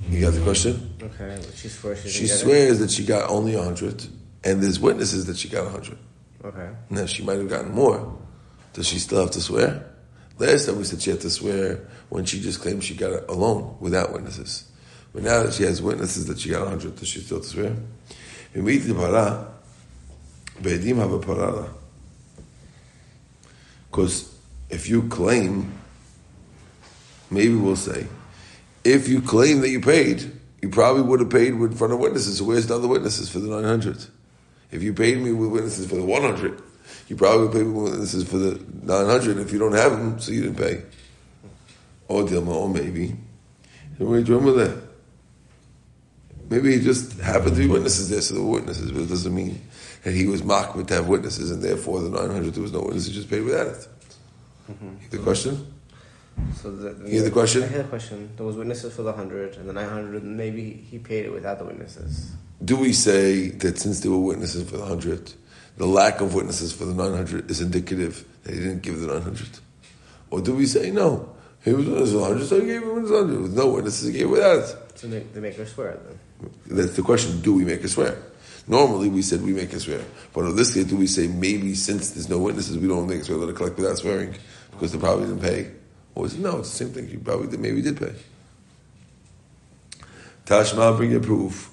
You 0.10 0.22
got 0.22 0.34
the 0.34 0.42
question? 0.42 0.94
Okay. 1.02 1.40
She 1.56 1.68
swears 1.68 2.02
she 2.04 2.10
She 2.10 2.28
swears 2.28 2.80
that 2.80 2.92
she 2.92 3.06
got 3.06 3.30
only 3.30 3.56
a 3.56 3.64
hundred, 3.64 4.06
and 4.44 4.62
there's 4.62 4.80
witnesses 4.80 5.26
that 5.26 5.38
she 5.38 5.50
got 5.50 5.68
a 5.68 5.70
hundred. 5.70 5.98
Okay. 6.46 6.70
Now 6.90 7.06
she 7.06 7.24
might 7.24 7.38
have 7.38 7.50
gotten 7.50 7.72
more. 7.74 8.18
Does 8.74 8.88
she 8.88 9.00
still 9.00 9.20
have 9.20 9.32
to 9.32 9.42
swear? 9.42 9.86
Last 10.40 10.68
time 10.68 10.78
we 10.78 10.84
said 10.84 11.02
she 11.02 11.10
had 11.10 11.22
to 11.22 11.30
swear 11.30 11.88
when 12.10 12.26
she 12.26 12.40
just 12.40 12.62
claimed 12.62 12.84
she 12.84 12.96
got 12.96 13.12
it 13.12 13.26
alone 13.28 13.76
without 13.80 14.14
witnesses. 14.14 14.72
But 15.14 15.24
now 15.24 15.44
that 15.44 15.54
she 15.54 15.64
has 15.64 15.82
witnesses 15.82 16.28
that 16.28 16.40
she 16.40 16.50
got 16.50 16.68
a 16.68 16.70
hundred, 16.70 16.96
does 16.96 17.08
she 17.08 17.20
still 17.22 17.38
have 17.38 17.46
to 17.46 17.50
swear? 17.50 17.76
In 18.54 18.64
meet 18.64 18.78
the 18.80 18.94
para, 18.94 19.52
have 20.64 21.12
a 21.12 21.20
parara. 21.20 21.70
Because 23.98 24.32
if 24.70 24.88
you 24.88 25.08
claim, 25.08 25.74
maybe 27.32 27.56
we'll 27.56 27.76
say, 27.76 28.06
if 28.84 29.08
you 29.08 29.24
claim 29.24 29.62
that 29.62 29.70
you 29.70 29.82
paid, 29.82 30.40
you 30.62 30.70
probably 30.70 31.02
would 31.02 31.20
have 31.20 31.32
paid 31.32 31.54
in 31.54 31.72
front 31.72 31.94
of 31.94 31.98
witnesses. 31.98 32.38
So 32.38 32.44
where's 32.44 32.68
the 32.68 32.76
other 32.76 32.88
witnesses 32.88 33.28
for 33.28 33.40
the 33.40 33.50
900? 33.50 34.06
If 34.70 34.84
you 34.84 34.94
paid 34.94 35.18
me 35.18 35.32
with 35.32 35.50
witnesses 35.50 35.90
for 35.90 35.96
the 35.96 36.06
100, 36.06 36.62
you 37.08 37.16
probably 37.16 37.48
paid 37.48 37.66
me 37.66 37.74
with 37.74 37.94
witnesses 37.94 38.30
for 38.30 38.38
the 38.38 38.64
900. 38.84 39.40
If 39.40 39.52
you 39.52 39.58
don't 39.58 39.74
have 39.74 39.94
them, 39.94 40.20
so 40.20 40.32
you 40.32 40.44
didn't 40.44 40.60
pay. 40.60 40.84
Or 42.08 42.22
Dilma, 42.22 42.54
or 42.54 42.70
maybe. 42.70 43.16
What 43.98 44.14
are 44.14 44.20
you 44.20 44.26
doing 44.26 44.46
with 44.46 44.58
that? 44.58 44.87
Maybe 46.50 46.78
he 46.78 46.80
just 46.80 47.20
happened 47.20 47.56
to 47.56 47.62
be 47.62 47.68
witnesses 47.68 48.10
there, 48.10 48.22
so 48.22 48.36
there 48.36 48.44
were 48.44 48.52
witnesses, 48.52 48.92
but 48.92 49.02
it 49.02 49.10
doesn't 49.10 49.34
mean 49.36 49.62
that 50.04 50.14
he 50.14 50.28
was 50.28 50.44
mocked 50.44 50.76
with 50.76 50.88
to 50.88 50.96
have 50.96 51.08
witnesses, 51.08 51.52
and 51.52 51.62
therefore 51.62 52.02
the 52.02 52.10
900 52.10 52.54
there 52.54 52.64
was 52.64 52.72
no 52.72 52.82
witnesses, 52.82 53.08
he 53.08 53.14
just 53.14 53.30
paid 53.30 53.42
without 53.42 53.68
it. 53.68 53.88
Mm-hmm. 54.72 55.10
The 55.10 55.18
question? 55.18 55.74
So 56.62 56.72
the, 56.72 56.90
the, 56.92 57.06
You 57.06 57.16
hear 57.16 57.24
the 57.24 57.32
question? 57.32 57.64
I 57.64 57.68
hear 57.68 57.84
the 57.84 57.90
question. 57.90 58.30
There 58.38 58.46
was 58.46 58.56
witnesses 58.56 58.96
for 58.96 59.02
the 59.02 59.14
hundred 59.14 59.58
and 59.58 59.68
the 59.68 59.74
nine 59.74 59.90
hundred, 59.90 60.24
and 60.24 60.38
maybe 60.38 60.72
he 60.72 61.00
paid 61.00 61.26
it 61.26 61.34
without 61.34 61.60
the 61.60 61.66
witnesses. 61.66 62.32
Do 62.64 62.78
we 62.78 62.94
say 62.94 63.50
that 63.50 63.78
since 63.80 64.00
there 64.02 64.12
were 64.12 64.20
witnesses 64.20 64.70
for 64.70 64.78
the 64.78 64.86
hundred, 64.86 65.34
the 65.78 65.86
lack 65.86 66.22
of 66.22 66.34
witnesses 66.34 66.74
for 66.74 66.86
the 66.86 66.94
nine 66.94 67.14
hundred 67.14 67.50
is 67.50 67.62
indicative 67.62 68.26
that 68.44 68.54
he 68.54 68.60
didn't 68.60 68.82
give 68.82 69.00
the 69.00 69.08
nine 69.08 69.22
hundred, 69.22 69.50
or 70.30 70.42
do 70.42 70.56
we 70.56 70.66
say 70.66 70.92
no? 70.92 71.34
He 71.64 71.74
was 71.74 71.86
witness 71.88 72.12
for 72.12 72.20
the 72.20 72.26
hundred, 72.26 72.46
so 72.46 72.62
he 72.62 72.68
gave 72.68 72.84
him 72.84 73.02
his 73.02 73.12
hundred. 73.12 73.42
With 73.42 73.58
no 73.58 73.68
witnesses, 73.70 74.08
he 74.08 74.14
gave 74.14 74.28
it 74.28 74.30
without 74.30 74.60
it. 74.60 74.76
So 74.96 75.08
they, 75.08 75.20
they 75.20 75.40
make 75.40 75.56
her 75.56 75.66
swear 75.66 76.00
then. 76.08 76.20
That's 76.68 76.96
the 76.96 77.02
question. 77.02 77.42
Do 77.42 77.54
we 77.54 77.66
make 77.66 77.84
a 77.84 77.88
swear? 77.88 78.18
Normally, 78.68 79.10
we 79.10 79.22
said 79.22 79.42
we 79.42 79.54
make 79.54 79.72
a 79.74 79.80
swear, 79.80 80.04
but 80.34 80.42
in 80.42 80.56
this 80.58 80.74
case, 80.74 80.84
do 80.86 80.98
we 80.98 81.08
say 81.08 81.28
maybe 81.28 81.74
since 81.74 82.12
there's 82.12 82.28
no 82.30 82.38
witnesses, 82.40 82.78
we 82.78 82.88
don't 82.88 83.08
make 83.08 83.22
a 83.22 83.24
swear, 83.24 83.38
let 83.38 83.50
it 83.50 83.56
collect 83.56 83.78
without 83.78 83.98
swearing 83.98 84.36
because 84.72 84.92
they 84.92 85.00
probably 85.00 85.26
didn't 85.26 85.42
pay? 85.42 85.72
Or 86.16 86.26
is 86.26 86.34
it 86.34 86.42
no? 86.42 86.60
It's 86.60 86.72
the 86.72 86.86
same 86.86 86.94
thing. 86.94 87.10
You 87.10 87.20
probably 87.20 87.48
did, 87.48 87.62
maybe 87.62 87.82
did 87.82 87.98
pay. 87.98 88.14
Tashma, 90.46 90.98
bring 90.98 91.12
your 91.12 91.22
proof. 91.22 91.72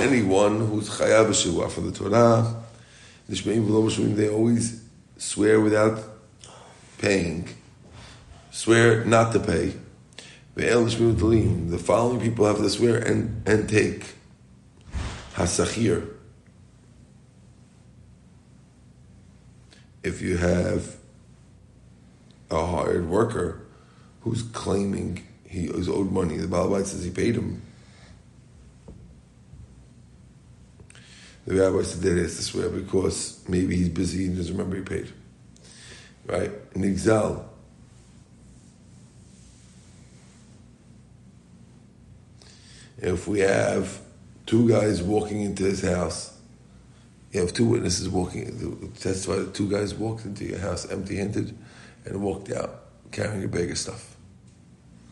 Anyone 0.00 0.66
who's 0.66 0.88
chayav 0.90 1.26
b'shivua 1.28 1.70
for 1.70 1.80
the 1.80 1.92
Torah, 1.92 2.56
they 3.28 4.28
always 4.28 4.82
swear 5.16 5.60
without 5.60 6.02
paying. 6.98 7.48
Swear 8.50 9.04
not 9.04 9.32
to 9.32 9.40
pay. 9.40 9.74
The 10.54 11.78
following 11.82 12.20
people 12.20 12.46
have 12.46 12.58
to 12.58 12.68
swear 12.68 12.98
and, 12.98 13.42
and 13.48 13.68
take. 13.68 14.14
Hasachir. 15.34 16.08
If 20.02 20.20
you 20.20 20.36
have 20.36 20.96
a 22.50 22.66
hired 22.66 23.08
worker 23.08 23.66
who's 24.20 24.42
claiming 24.42 25.26
he 25.46 25.66
is 25.66 25.88
owed 25.88 26.12
money, 26.12 26.36
the 26.36 26.46
Balabite 26.46 26.86
says 26.86 27.04
he 27.04 27.10
paid 27.10 27.36
him. 27.36 27.62
The 31.46 31.54
rabbi 31.54 31.82
said 31.82 32.02
that 32.02 32.14
he 32.14 32.20
has 32.20 32.36
to 32.36 32.42
swear 32.42 32.68
because 32.68 33.42
maybe 33.48 33.76
he's 33.76 33.88
busy 33.88 34.26
and 34.26 34.36
doesn't 34.36 34.56
remember 34.56 34.76
he 34.76 34.82
paid. 34.82 35.12
Right? 36.26 36.52
In 36.74 36.82
Exal. 36.82 37.44
If 43.02 43.26
we 43.26 43.40
have 43.40 44.00
two 44.46 44.68
guys 44.68 45.02
walking 45.02 45.42
into 45.42 45.64
his 45.64 45.82
house, 45.82 46.38
you 47.32 47.40
have 47.40 47.52
two 47.52 47.66
witnesses 47.66 48.08
walking, 48.08 48.92
testify 48.98 49.36
that 49.36 49.54
two 49.54 49.68
guys 49.68 49.92
walked 49.92 50.24
into 50.24 50.44
your 50.44 50.60
house 50.60 50.88
empty 50.88 51.16
handed 51.16 51.58
and 52.04 52.22
walked 52.22 52.52
out 52.52 52.84
carrying 53.10 53.42
a 53.42 53.48
bag 53.48 53.72
of 53.72 53.78
stuff. 53.78 54.16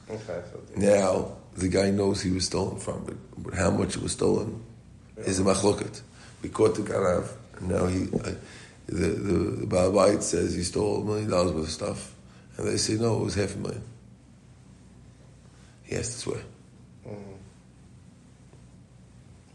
Okay. 0.08 0.40
So 0.52 0.60
Now, 0.76 1.36
the 1.56 1.68
guy 1.68 1.90
knows 1.90 2.22
he 2.22 2.30
was 2.30 2.46
stolen 2.46 2.78
from, 2.78 3.04
but, 3.04 3.16
but 3.42 3.54
how 3.54 3.70
much 3.72 3.96
it 3.96 4.02
was 4.02 4.12
stolen 4.12 4.62
is 5.16 5.40
a 5.40 5.42
machloket. 5.42 6.00
We 6.42 6.48
caught 6.48 6.76
the 6.76 6.82
ganav, 6.82 7.28
and 7.58 7.68
now 7.68 7.86
he, 7.86 8.04
uh, 8.04 8.34
the, 8.86 9.06
the, 9.08 9.66
the 9.66 10.20
says 10.20 10.54
he 10.54 10.62
stole 10.62 11.02
a 11.02 11.04
million 11.04 11.28
dollars 11.30 11.52
worth 11.52 11.64
of 11.64 11.70
stuff, 11.70 12.14
and 12.56 12.68
they 12.68 12.76
say 12.76 12.94
no, 12.94 13.20
it 13.20 13.24
was 13.24 13.34
half 13.34 13.56
a 13.56 13.58
million. 13.58 13.82
He 15.82 15.96
has 15.96 16.14
to 16.14 16.18
swear. 16.20 16.40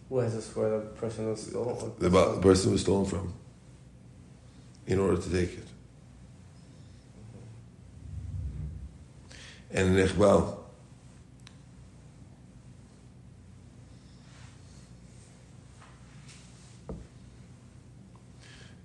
Who 0.09 0.19
to 0.19 0.41
swear 0.41 0.69
the 0.69 0.85
person 0.85 1.29
was 1.29 1.47
stolen? 1.47 1.93
The, 2.00 2.09
the 2.09 2.41
person 2.41 2.71
was 2.71 2.81
stolen 2.81 3.05
from, 3.05 3.33
in 4.85 5.00
order 5.00 5.21
to 5.21 5.29
take 5.29 5.57
it. 5.57 5.67
And 9.71 9.97
in 9.97 10.07
Iqbal, 10.07 10.57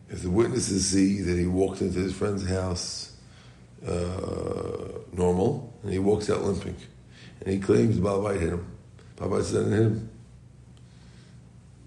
if 0.09 0.23
the 0.23 0.31
witnesses 0.31 0.89
see 0.89 1.21
that 1.21 1.39
he 1.39 1.47
walked 1.47 1.81
into 1.81 2.01
his 2.01 2.15
friend's 2.15 2.49
house 2.49 3.17
uh, 3.87 4.99
normal, 5.13 5.73
and 5.83 5.93
he 5.93 5.99
walks 5.99 6.29
out 6.29 6.43
limping, 6.43 6.77
and 7.41 7.53
he 7.55 7.61
claims 7.61 7.99
Baba 7.99 8.33
hit 8.33 8.49
him, 8.49 8.67
Baba 9.17 9.45
said 9.45 9.67
hit 9.67 9.73
him, 9.83 10.10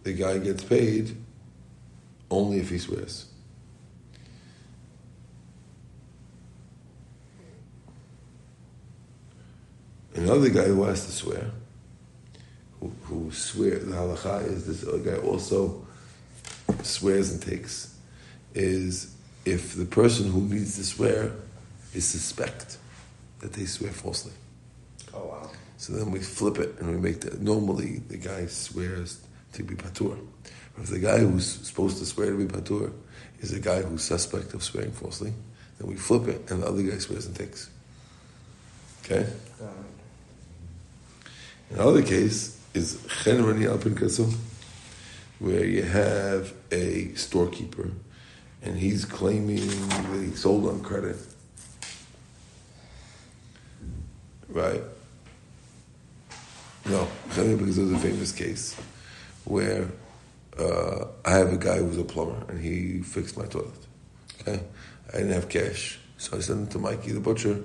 the 0.04 0.14
guy 0.14 0.38
gets 0.38 0.64
paid 0.64 1.16
only 2.30 2.60
if 2.60 2.70
he 2.70 2.78
swears. 2.78 3.28
Another 10.16 10.50
guy 10.50 10.66
who 10.66 10.84
has 10.84 11.06
to 11.06 11.12
swear, 11.12 11.52
who, 12.80 12.92
who 13.04 13.32
swears, 13.32 13.86
the 13.86 13.96
halacha 13.96 14.46
is 14.48 14.68
this 14.68 14.88
other 14.88 15.00
guy 15.00 15.18
also 15.18 15.86
swears 16.84 17.32
and 17.32 17.42
takes, 17.42 17.96
is 18.54 19.16
if 19.46 19.76
the 19.76 19.86
person 19.86 20.32
who 20.32 20.42
needs 20.42 20.76
to 20.78 20.84
swear 20.84 21.32
is 21.94 22.06
suspect 22.06 22.78
that 23.40 23.54
they 23.54 23.66
swear 23.66 23.92
falsely. 23.92 24.34
Oh 25.14 25.26
wow. 25.26 25.50
So 25.78 25.94
then 25.94 26.12
we 26.12 26.20
flip 26.20 26.60
it 26.60 26.80
and 26.80 26.90
we 26.90 26.98
make 26.98 27.22
that. 27.22 27.42
normally 27.42 27.98
the 28.08 28.18
guy 28.18 28.46
swears 28.46 29.20
to 29.54 29.64
be 29.64 29.76
patur. 29.76 30.18
But 30.76 30.84
if 30.84 30.90
the 30.90 31.00
guy 31.00 31.20
who's 31.20 31.46
supposed 31.46 31.98
to 32.00 32.06
swear 32.06 32.32
to 32.32 32.38
be 32.38 32.46
patur 32.46 32.92
is 33.40 33.54
a 33.54 33.60
guy 33.60 33.82
who's 33.82 34.04
suspect 34.04 34.54
of 34.54 34.64
swearing 34.64 34.92
falsely, 34.92 35.34
then 35.78 35.88
we 35.88 35.96
flip 35.96 36.28
it 36.28 36.50
and 36.52 36.64
the 36.64 36.68
other 36.68 36.82
guy 36.82 36.98
swears 36.98 37.26
and 37.26 37.36
takes. 37.36 37.70
Okay? 39.04 39.22
It. 39.22 39.34
Another 41.72 42.02
case 42.02 42.60
is 42.74 43.06
chen 43.24 43.44
rani 43.44 43.66
al 43.66 43.78
pinkaso, 43.78 44.34
where 45.40 45.66
you 45.66 45.84
have 45.84 46.54
a 46.72 47.14
storekeeper 47.16 47.92
and 48.62 48.78
he's 48.78 49.06
claiming 49.06 49.68
that 49.90 50.24
he 50.24 50.36
sold 50.36 50.68
on 50.68 50.82
credit. 50.82 51.18
Right? 54.50 54.82
No, 56.86 57.08
because 57.28 57.76
there's 57.76 57.92
a 57.92 58.00
famous 58.00 58.32
case 58.32 58.76
where 59.46 59.88
uh, 60.58 61.06
I 61.26 61.32
have 61.32 61.52
a 61.52 61.58
guy 61.58 61.78
who's 61.78 61.98
a 61.98 62.04
plumber 62.04 62.44
and 62.50 62.60
he 62.60 63.02
fixed 63.02 63.38
my 63.38 63.46
toilet. 63.46 63.72
Okay? 64.42 64.62
I 65.10 65.18
didn't 65.18 65.34
have 65.34 65.50
cash, 65.50 66.00
so 66.18 66.38
I 66.38 66.40
sent 66.40 66.60
him 66.60 66.68
to 66.68 66.80
Mikey 66.80 67.12
the 67.12 67.20
butcher 67.20 67.62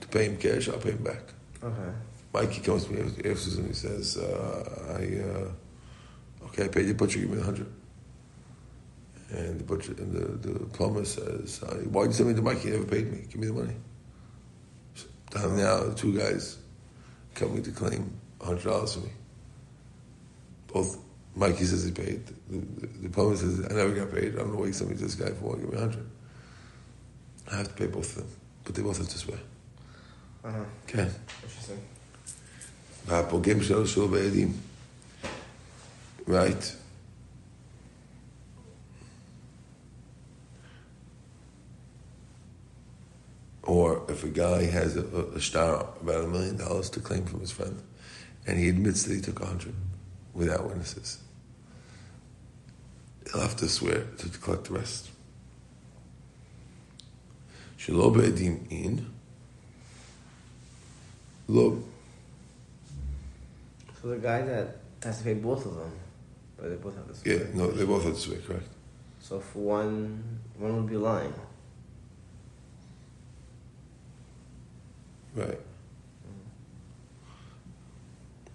to 0.00 0.08
pay 0.08 0.26
him 0.26 0.36
cash. 0.36 0.68
I'll 0.68 0.78
pay 0.78 0.90
him 0.90 1.04
back. 1.04 1.22
Okay. 1.62 1.92
Mikey 2.32 2.60
comes 2.60 2.86
to 2.86 2.92
me 2.92 3.00
afterwards 3.02 3.56
and 3.56 3.68
he 3.68 3.74
says, 3.74 4.16
uh, 4.16 4.98
"I 4.98 5.02
uh, 5.20 6.46
okay, 6.46 6.64
I 6.64 6.68
paid 6.68 6.84
the 6.84 6.94
butcher. 6.94 7.20
Give 7.20 7.30
me 7.30 7.36
the 7.36 7.44
hundred. 7.44 7.72
And 9.30 9.60
the 9.60 9.64
butcher 9.64 9.92
and 9.92 10.12
the, 10.12 10.48
the 10.48 10.58
plumber 10.66 11.04
says, 11.04 11.62
uh, 11.62 11.76
"Why 11.90 12.02
did 12.02 12.08
you 12.08 12.14
send 12.14 12.28
me 12.30 12.34
to 12.34 12.42
Mikey? 12.42 12.60
He 12.60 12.70
never 12.70 12.84
paid 12.84 13.10
me. 13.10 13.24
Give 13.28 13.36
me 13.40 13.46
the 13.46 13.52
money." 13.52 13.76
So 14.94 15.48
now 15.50 15.84
the 15.84 15.94
two 15.94 16.16
guys 16.18 16.58
coming 17.34 17.62
to 17.62 17.70
claim 17.70 18.12
hundred 18.40 18.64
dollars 18.64 18.94
from 18.94 19.04
me. 19.04 19.10
Both 20.68 20.98
Mikey 21.35 21.65
says 21.65 21.85
he 21.85 21.91
paid. 21.91 22.25
The, 22.49 22.57
the, 22.57 22.87
the 23.03 23.09
plumber 23.09 23.35
says, 23.35 23.65
"I 23.69 23.73
never 23.73 23.93
got 23.93 24.11
paid. 24.11 24.35
I 24.35 24.39
don't 24.39 24.53
know 24.53 24.59
why 24.59 24.67
you 24.67 24.73
sent 24.73 24.89
me 24.89 24.95
to 24.97 25.03
this 25.03 25.15
guy 25.15 25.29
for. 25.29 25.55
Give 25.55 25.69
me 25.71 25.77
a 25.77 25.79
hundred. 25.79 26.05
I 27.51 27.57
have 27.57 27.67
to 27.67 27.73
pay 27.73 27.87
both 27.87 28.09
of 28.17 28.23
them, 28.23 28.27
but 28.63 28.75
they 28.75 28.81
both 28.81 28.97
have 28.97 29.07
to 29.07 29.17
swear. 29.17 29.37
Uh 30.43 30.51
huh. 30.51 30.63
Okay. 30.87 31.09
Interesting. 31.43 31.79
והפוגם 33.07 33.63
שלו 33.63 33.87
שלו 33.87 34.07
בעדים. 34.07 34.53
Right? 36.27 36.75
Or 43.63 44.03
if 44.09 44.23
a 44.23 44.29
guy 44.29 44.63
has 44.65 44.95
a, 44.95 45.01
a, 45.01 45.21
a 45.35 45.41
star 45.41 45.87
about 46.01 46.23
a 46.23 46.27
million 46.27 46.57
dollars 46.57 46.89
to 46.91 46.99
claim 47.01 47.25
from 47.25 47.41
his 47.41 47.51
friend, 47.51 47.81
and 48.45 48.57
he 48.57 48.69
admits 48.69 49.03
that 49.03 49.13
he 49.13 49.21
took 49.21 49.41
a 49.41 49.45
hundred 49.45 49.75
without 50.33 50.65
witnesses, 50.65 51.19
he'll 53.30 53.42
have 53.42 53.56
to 53.56 53.68
swear 53.68 54.04
to 54.18 54.28
collect 54.38 54.64
the 54.64 54.74
rest. 54.74 55.10
Shelo 57.78 58.14
be'edim 58.14 58.70
in, 58.70 59.06
lo 61.48 61.82
So 64.00 64.08
the 64.08 64.16
guy 64.16 64.42
that 64.42 64.76
has 65.02 65.18
to 65.18 65.24
pay 65.24 65.34
both 65.34 65.66
of 65.66 65.76
them, 65.76 65.92
but 66.56 66.70
they 66.70 66.76
both 66.76 66.96
have 66.96 67.08
to 67.08 67.14
swear. 67.14 67.36
Yeah, 67.36 67.44
no, 67.54 67.70
they 67.70 67.84
both 67.84 68.04
have 68.04 68.14
to 68.14 68.20
swear, 68.20 68.38
correct? 68.38 68.68
So 69.20 69.38
if 69.38 69.54
one, 69.56 70.40
one 70.58 70.76
would 70.76 70.90
be 70.90 70.96
lying. 70.96 71.32
Right. 75.34 75.58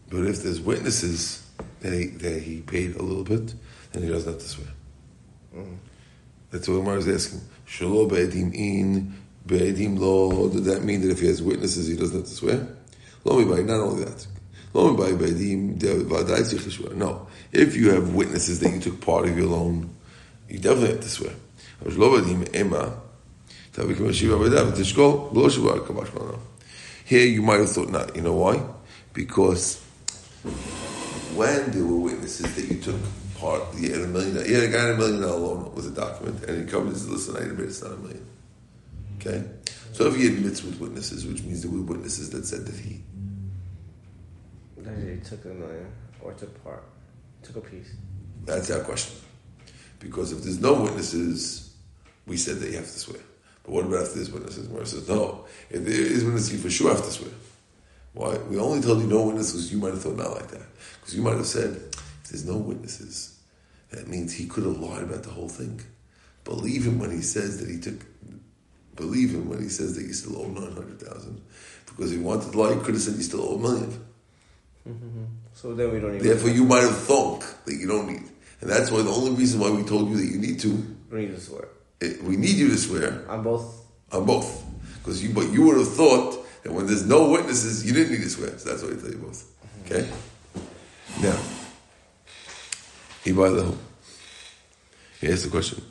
But 0.09 0.25
if 0.25 0.43
there's 0.43 0.61
witnesses 0.61 1.45
that 1.81 1.93
he, 1.93 2.07
that 2.07 2.43
he 2.43 2.61
paid 2.61 2.95
a 2.95 3.01
little 3.01 3.23
bit, 3.23 3.53
then 3.91 4.03
he 4.03 4.09
doesn't 4.09 4.33
have 4.33 4.41
to 4.41 4.47
swear. 4.47 4.67
Mm. 5.55 5.77
That's 6.51 6.67
what 6.67 6.75
Gemara 6.75 6.97
is 6.97 7.07
asking. 7.07 7.41
Shalo 7.67 8.09
be'edim 8.09 8.53
in, 8.53 9.15
be'edim 9.45 9.99
lo. 9.99 10.49
Does 10.49 10.65
that 10.65 10.83
mean 10.83 11.01
that 11.01 11.11
if 11.11 11.19
he 11.19 11.27
has 11.27 11.41
witnesses, 11.41 11.87
he 11.87 11.95
doesn't 11.95 12.17
have 12.17 12.27
to 12.27 12.33
swear? 12.33 12.67
Lo 13.23 13.37
mi 13.37 13.63
not 13.63 13.79
only 13.79 14.05
that. 14.05 14.25
Lo 14.73 14.93
mi 14.93 15.17
be'edim 15.17 15.77
v'adai 15.77 16.41
tzich 16.41 16.95
No. 16.95 17.27
If 17.51 17.75
you 17.75 17.91
have 17.91 18.13
witnesses 18.13 18.59
that 18.59 18.71
you 18.71 18.79
took 18.79 19.01
part 19.01 19.27
of 19.27 19.37
your 19.37 19.47
loan, 19.47 19.89
you 20.49 20.59
definitely 20.59 20.91
have 20.91 21.01
to 21.01 21.09
swear. 21.09 21.33
Here 27.05 27.25
you 27.25 27.41
might 27.41 27.59
have 27.59 27.71
thought 27.71 27.89
not. 27.89 28.15
You 28.15 28.21
know 28.21 28.33
why? 28.33 28.63
Because 29.13 29.79
when 31.35 31.71
there 31.71 31.83
were 31.83 31.99
witnesses 31.99 32.55
that 32.55 32.65
you 32.65 32.81
took 32.81 32.95
part, 33.37 33.61
you 33.75 33.91
had 33.93 34.01
a 34.01 34.07
million, 34.07 34.35
you 34.45 34.55
had 34.55 34.63
a 34.63 34.71
guy 34.71 34.89
in 34.89 34.95
a 34.95 34.97
million 34.97 35.21
dollar 35.21 35.39
loan 35.39 35.75
with 35.75 35.87
a 35.87 35.91
document, 35.91 36.43
and 36.43 36.65
he 36.65 36.71
covered 36.71 36.89
his 36.89 37.07
listen 37.07 37.35
item, 37.37 37.55
but 37.55 37.65
it's 37.65 37.81
not 37.81 37.93
a 37.93 37.97
million. 37.97 38.25
Okay? 39.19 39.43
So 39.93 40.07
if 40.07 40.15
he 40.15 40.27
admits 40.27 40.63
with 40.63 40.79
witnesses, 40.79 41.25
which 41.25 41.41
means 41.43 41.61
there 41.61 41.71
were 41.71 41.81
witnesses 41.81 42.29
that 42.31 42.45
said 42.45 42.65
that 42.65 42.75
he. 42.75 43.01
That 44.77 44.97
he 44.97 45.17
took 45.27 45.43
a 45.45 45.49
million, 45.49 45.91
or 46.21 46.33
took 46.33 46.63
part, 46.63 46.83
took 47.43 47.57
a 47.57 47.61
piece. 47.61 47.93
That's 48.45 48.69
our 48.71 48.83
question. 48.83 49.17
Because 49.99 50.31
if 50.31 50.43
there's 50.43 50.61
no 50.61 50.81
witnesses, 50.81 51.73
we 52.27 52.37
said 52.37 52.59
that 52.59 52.69
you 52.69 52.77
have 52.77 52.85
to 52.85 52.99
swear. 52.99 53.19
But 53.63 53.71
what 53.71 53.85
about 53.85 54.03
if 54.03 54.13
there's 54.13 54.31
witnesses? 54.31 54.67
Where 54.67 54.85
says, 54.85 55.09
no, 55.09 55.45
if 55.69 55.83
there 55.83 55.93
is 55.93 56.23
witnesses, 56.23 56.53
you 56.53 56.59
for 56.59 56.69
sure 56.69 56.93
have 56.93 57.03
to 57.03 57.11
swear. 57.11 57.31
Why? 58.13 58.37
We 58.49 58.57
only 58.57 58.81
told 58.81 59.01
you 59.01 59.07
no 59.07 59.23
witnesses, 59.23 59.71
you 59.71 59.77
might 59.77 59.93
have 59.93 60.01
thought 60.01 60.15
not 60.15 60.31
like 60.31 60.47
that. 60.49 60.65
Because 60.99 61.15
you 61.15 61.21
might 61.21 61.35
have 61.35 61.45
said, 61.45 61.79
if 62.27 62.33
there's 62.33 62.45
no 62.45 62.57
witnesses, 62.57 63.39
that 63.91 64.09
means 64.09 64.33
he 64.33 64.47
could 64.47 64.65
have 64.65 64.77
lied 64.77 65.03
about 65.03 65.23
the 65.23 65.29
whole 65.29 65.47
thing. 65.47 65.81
Believe 66.43 66.85
him 66.85 66.99
when 66.99 67.09
he 67.09 67.21
says 67.21 67.59
that 67.59 67.69
he 67.69 67.79
took, 67.79 68.05
believe 68.97 69.31
him 69.31 69.47
when 69.47 69.61
he 69.61 69.69
says 69.69 69.95
that 69.95 70.03
you 70.03 70.11
still 70.11 70.41
owe 70.41 70.47
900,000. 70.49 71.41
Because 71.85 72.11
if 72.11 72.17
he 72.19 72.23
wanted 72.23 72.51
to 72.51 72.57
lie, 72.57 72.73
he 72.73 72.79
could 72.81 72.95
have 72.95 73.01
said 73.01 73.15
you 73.15 73.23
still 73.23 73.43
owe 73.43 73.55
a 73.55 73.59
1000000 73.59 73.99
mm-hmm. 74.89 75.23
So 75.53 75.73
then 75.73 75.93
we 75.93 76.01
don't 76.01 76.15
even. 76.15 76.27
Therefore, 76.27 76.49
you 76.49 76.65
might 76.65 76.81
have 76.81 76.97
thought 76.97 77.45
that 77.65 77.75
you 77.75 77.87
don't 77.87 78.07
need. 78.07 78.29
And 78.59 78.69
that's 78.69 78.91
why 78.91 79.01
the 79.03 79.09
only 79.09 79.31
reason 79.31 79.61
why 79.61 79.69
we 79.69 79.83
told 79.83 80.09
you 80.09 80.17
that 80.17 80.25
you 80.25 80.37
need 80.37 80.59
to. 80.59 80.97
We 81.09 81.21
need 81.21 81.35
to 81.35 81.39
swear 81.39 81.69
it, 82.01 82.21
we 82.23 82.35
need 82.35 82.57
you 82.57 82.67
to 82.69 82.77
swear 82.77 83.25
on 83.29 83.43
both. 83.43 83.85
On 84.11 84.25
both, 84.25 84.65
because 84.99 85.23
you. 85.23 85.33
But 85.33 85.51
you 85.51 85.63
would 85.63 85.77
have 85.77 85.93
thought 85.93 86.45
that 86.63 86.71
when 86.71 86.87
there's 86.87 87.05
no 87.05 87.29
witnesses, 87.29 87.85
you 87.85 87.93
didn't 87.93 88.11
need 88.11 88.23
to 88.23 88.29
swear. 88.29 88.57
So 88.57 88.69
that's 88.69 88.83
why 88.83 88.89
I 88.89 88.95
tell 88.95 89.11
you 89.11 89.17
both. 89.17 89.45
Okay. 89.85 90.09
Now, 91.21 91.37
Ibadah. 93.27 93.75
Here's 95.19 95.43
the 95.43 95.49
question. 95.49 95.83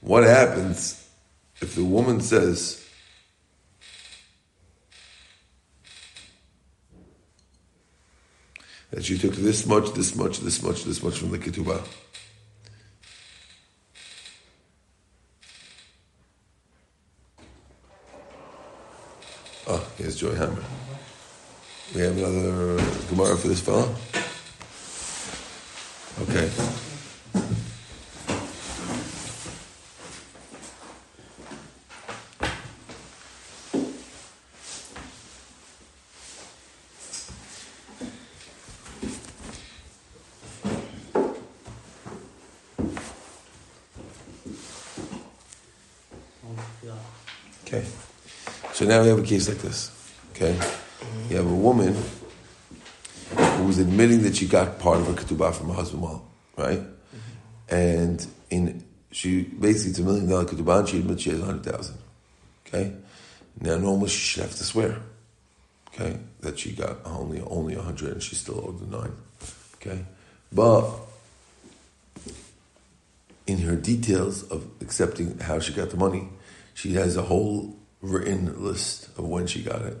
What 0.00 0.24
happens 0.24 1.08
if 1.60 1.74
the 1.74 1.84
woman 1.84 2.20
says, 2.20 2.86
that 8.90 9.04
she 9.04 9.18
took 9.18 9.34
this 9.34 9.66
much, 9.66 9.92
this 9.92 10.16
much, 10.16 10.40
this 10.40 10.62
much, 10.62 10.84
this 10.84 11.02
much 11.02 11.18
from 11.18 11.30
the 11.30 11.38
ketubah. 11.38 11.82
Oh, 19.68 19.86
here's 19.96 20.16
Joy 20.16 20.34
Hammer. 20.34 20.64
We 21.92 22.02
have 22.02 22.16
another 22.16 22.76
Gemara 23.08 23.36
for 23.36 23.48
this 23.48 23.60
fellow. 23.60 23.92
Okay. 26.22 26.48
Oh, 46.46 46.98
okay. 47.64 47.84
So 48.72 48.84
now 48.84 49.02
we 49.02 49.08
have 49.08 49.18
a 49.18 49.22
case 49.22 49.48
like 49.48 49.58
this. 49.58 49.90
Okay? 50.30 50.56
You 51.30 51.36
have 51.36 51.46
a 51.46 51.54
woman 51.54 51.96
who 53.36 53.64
was 53.64 53.78
admitting 53.78 54.22
that 54.22 54.34
she 54.34 54.48
got 54.48 54.80
part 54.80 54.98
of 54.98 55.06
her 55.06 55.12
ketubah 55.12 55.54
from 55.54 55.68
her 55.68 55.74
husband, 55.74 56.02
right? 56.56 56.80
Mm-hmm. 56.80 57.74
And 57.74 58.26
in 58.50 58.84
she 59.12 59.42
basically 59.42 59.90
it's 59.90 59.98
a 60.00 60.02
million 60.02 60.28
dollar 60.28 60.44
ketubah 60.44 60.80
and 60.80 60.88
she 60.88 60.98
admits 60.98 61.22
she 61.22 61.30
has 61.30 61.40
a 61.40 61.44
hundred 61.44 61.72
thousand. 61.72 61.98
Okay? 62.66 62.92
Now 63.60 63.76
normally 63.76 64.08
she 64.08 64.18
should 64.18 64.42
have 64.42 64.56
to 64.56 64.64
swear. 64.64 64.98
Okay? 65.94 66.18
That 66.40 66.58
she 66.58 66.72
got 66.72 66.98
only 67.04 67.40
only 67.42 67.74
a 67.76 67.82
hundred 67.82 68.12
and 68.14 68.22
she 68.22 68.34
still 68.34 68.64
owed 68.66 68.80
the 68.80 68.98
nine. 68.98 69.12
Okay? 69.76 70.04
But 70.52 70.90
in 73.46 73.58
her 73.58 73.76
details 73.76 74.42
of 74.50 74.66
accepting 74.80 75.38
how 75.38 75.60
she 75.60 75.72
got 75.72 75.90
the 75.90 75.96
money, 75.96 76.28
she 76.74 76.94
has 76.94 77.16
a 77.16 77.22
whole 77.22 77.76
written 78.00 78.64
list 78.64 79.08
of 79.16 79.26
when 79.26 79.46
she 79.46 79.62
got 79.62 79.82
it. 79.82 79.96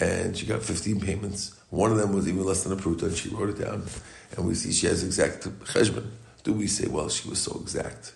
And 0.00 0.36
she 0.36 0.46
got 0.46 0.62
15 0.62 1.00
payments. 1.00 1.58
One 1.70 1.90
of 1.90 1.98
them 1.98 2.12
was 2.12 2.28
even 2.28 2.44
less 2.44 2.64
than 2.64 2.72
a 2.72 2.76
pruta, 2.76 3.02
and 3.04 3.16
she 3.16 3.28
wrote 3.30 3.50
it 3.50 3.64
down. 3.64 3.84
And 4.36 4.46
we 4.46 4.54
see 4.54 4.72
she 4.72 4.86
has 4.86 5.02
exact 5.02 5.44
cheshbon. 5.64 6.10
Do 6.44 6.52
we 6.52 6.66
say, 6.66 6.86
well, 6.86 7.08
she 7.08 7.28
was 7.28 7.40
so 7.40 7.58
exact, 7.60 8.14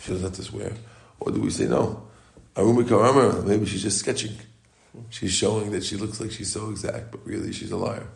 she 0.00 0.10
doesn't 0.10 0.24
have 0.24 0.34
to 0.34 0.42
swear? 0.42 0.72
Or 1.20 1.30
do 1.30 1.40
we 1.40 1.50
say, 1.50 1.66
no, 1.66 2.02
Arumi 2.56 3.44
maybe 3.44 3.66
she's 3.66 3.82
just 3.82 3.98
sketching. 3.98 4.36
She's 5.10 5.32
showing 5.32 5.72
that 5.72 5.84
she 5.84 5.96
looks 5.96 6.20
like 6.20 6.30
she's 6.30 6.52
so 6.52 6.70
exact, 6.70 7.10
but 7.10 7.24
really 7.26 7.52
she's 7.52 7.72
a 7.72 7.76
liar. 7.76 8.06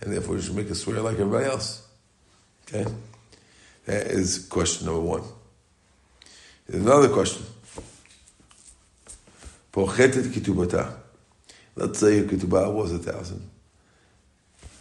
And 0.00 0.12
therefore 0.12 0.38
she 0.38 0.46
should 0.46 0.56
make 0.56 0.68
her 0.68 0.74
swear 0.74 1.00
like 1.00 1.14
everybody 1.18 1.46
else. 1.46 1.86
Okay? 2.66 2.90
That 3.86 4.06
is 4.08 4.46
question 4.46 4.86
number 4.86 5.00
one. 5.00 5.22
There's 6.66 6.84
another 6.84 7.08
question. 7.08 7.46
Let's 11.78 11.98
say 11.98 12.18
her 12.18 12.24
ketubah 12.24 12.72
was 12.72 12.92
a 12.92 12.98
thousand. 12.98 13.48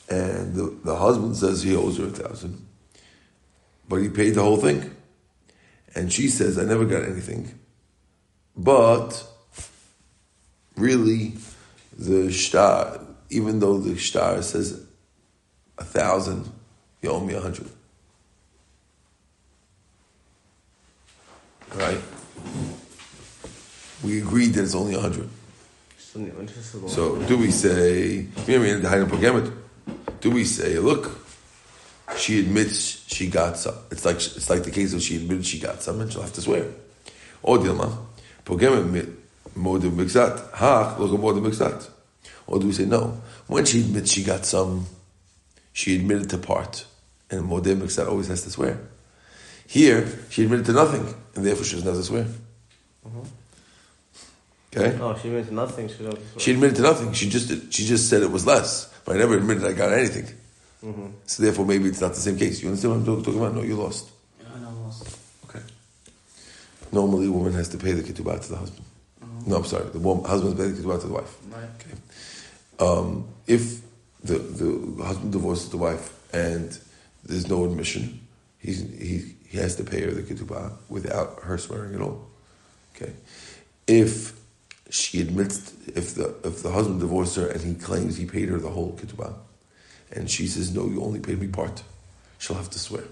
And 0.09 0.55
the, 0.55 0.77
the 0.83 0.95
husband 0.95 1.35
says 1.35 1.61
he 1.61 1.75
owes 1.75 1.97
her 1.97 2.05
a 2.05 2.09
thousand. 2.09 2.65
But 3.87 3.97
he 3.97 4.09
paid 4.09 4.31
the 4.31 4.41
whole 4.41 4.57
thing. 4.57 4.95
And 5.93 6.11
she 6.11 6.27
says, 6.27 6.57
I 6.57 6.63
never 6.63 6.85
got 6.85 7.03
anything. 7.03 7.59
But 8.55 9.25
really, 10.75 11.33
the 11.97 12.31
star, 12.31 12.99
even 13.29 13.59
though 13.59 13.77
the 13.77 13.97
star 13.97 14.41
says 14.41 14.83
a 15.77 15.83
thousand, 15.83 16.49
you 17.01 17.09
owe 17.11 17.19
me 17.19 17.35
a 17.35 17.41
hundred. 17.41 17.69
Right? 21.75 22.01
we 24.03 24.19
agreed 24.19 24.53
that 24.53 24.63
it's 24.63 24.75
only 24.75 24.93
a 24.93 24.99
100. 24.99 25.29
So 26.87 27.21
do 27.23 27.37
we 27.37 27.51
say, 27.51 28.23
do 30.21 30.31
we 30.31 30.43
say, 30.45 30.79
look, 30.79 31.27
she 32.17 32.39
admits 32.39 33.05
she 33.07 33.29
got 33.29 33.57
some. 33.57 33.75
It's 33.91 34.05
like 34.05 34.15
it's 34.15 34.49
like 34.49 34.63
the 34.63 34.71
case 34.71 34.93
of 34.93 35.01
she 35.01 35.17
admitted 35.17 35.45
she 35.45 35.59
got 35.59 35.81
some 35.81 36.01
and 36.01 36.11
she'll 36.11 36.21
have 36.23 36.33
to 36.33 36.41
swear. 36.41 36.65
Or 37.43 37.57
Dilma, 37.59 37.97
ha, 40.53 40.95
look 40.99 41.11
mixat. 41.11 41.89
Or 42.47 42.59
do 42.59 42.67
we 42.67 42.73
say 42.73 42.85
no? 42.85 43.21
When 43.47 43.65
she 43.65 43.81
admits 43.81 44.11
she 44.11 44.23
got 44.23 44.45
some, 44.45 44.87
she 45.73 45.95
admitted 45.95 46.29
to 46.31 46.37
part, 46.37 46.85
and 47.29 47.43
modeh 47.43 47.75
miksat 47.75 48.07
always 48.07 48.27
has 48.27 48.43
to 48.43 48.49
swear. 48.49 48.79
Here, 49.67 50.07
she 50.29 50.43
admitted 50.45 50.65
to 50.67 50.73
nothing, 50.73 51.13
and 51.35 51.45
therefore 51.45 51.65
she 51.65 51.75
doesn't 51.75 51.87
have 51.87 51.97
to 51.97 52.03
swear. 52.03 52.25
Mm-hmm. 53.05 53.21
Okay. 54.75 54.97
Oh, 55.01 55.17
she 55.17 55.29
admitted 55.29 55.53
nothing. 55.53 55.87
She, 55.87 56.07
she 56.37 56.51
admitted 56.51 56.75
to 56.77 56.81
nothing. 56.81 57.13
She 57.13 57.29
just 57.29 57.73
she 57.73 57.85
just 57.85 58.09
said 58.09 58.21
it 58.21 58.31
was 58.31 58.45
less, 58.45 58.93
but 59.05 59.15
I 59.15 59.19
never 59.19 59.37
admitted 59.37 59.63
I 59.63 59.73
got 59.73 59.93
anything. 59.93 60.25
Mm-hmm. 60.83 61.07
So 61.25 61.43
therefore, 61.43 61.65
maybe 61.65 61.87
it's 61.87 62.01
not 62.01 62.13
the 62.13 62.19
same 62.19 62.37
case. 62.37 62.61
You 62.61 62.69
understand 62.69 63.05
what 63.05 63.13
I'm 63.13 63.23
talking 63.23 63.39
about? 63.39 63.55
No, 63.55 63.61
you 63.61 63.75
lost. 63.75 64.11
I 64.45 64.59
know, 64.59 64.69
lost. 64.83 65.17
Okay. 65.45 65.63
Normally, 66.91 67.27
a 67.27 67.31
woman 67.31 67.53
has 67.53 67.69
to 67.69 67.77
pay 67.77 67.93
the 67.93 68.03
ketubah 68.03 68.41
to 68.41 68.49
the 68.49 68.57
husband. 68.57 68.85
Mm-hmm. 69.23 69.49
No, 69.49 69.57
I'm 69.57 69.65
sorry. 69.65 69.89
The 69.89 69.99
woman, 69.99 70.25
husband 70.25 70.57
pays 70.57 70.75
the 70.75 70.83
ketubah 70.83 71.01
to 71.01 71.07
the 71.07 71.13
wife. 71.13 71.37
Right. 71.49 71.69
Okay. 71.79 71.97
Um, 72.79 73.27
if 73.47 73.81
the 74.23 74.37
the 74.37 75.03
husband 75.03 75.31
divorces 75.31 75.69
the 75.69 75.77
wife 75.77 76.13
and 76.33 76.77
there's 77.23 77.47
no 77.49 77.65
admission, 77.65 78.19
he's, 78.59 78.81
he 78.81 79.33
he 79.47 79.57
has 79.57 79.77
to 79.77 79.83
pay 79.83 80.01
her 80.01 80.11
the 80.11 80.21
ketubah 80.23 80.73
without 80.89 81.39
her 81.43 81.57
swearing 81.57 81.95
at 81.95 82.01
all. 82.01 82.27
Okay. 82.95 83.13
If 83.87 84.36
she 84.89 85.21
admits 85.21 85.73
if 85.87 86.15
the 86.15 86.35
if 86.43 86.63
the 86.63 86.71
husband 86.71 86.99
divorced 86.99 87.35
her 87.35 87.47
and 87.47 87.61
he 87.61 87.73
claims 87.73 88.17
he 88.17 88.25
paid 88.25 88.49
her 88.49 88.57
the 88.57 88.69
whole 88.69 88.97
ketubah, 88.97 89.33
and 90.11 90.29
she 90.29 90.47
says 90.47 90.73
no, 90.73 90.87
you 90.87 91.03
only 91.03 91.19
paid 91.19 91.39
me 91.39 91.47
part, 91.47 91.83
she'll 92.37 92.55
have 92.55 92.69
to 92.69 92.79
swear. 92.79 93.03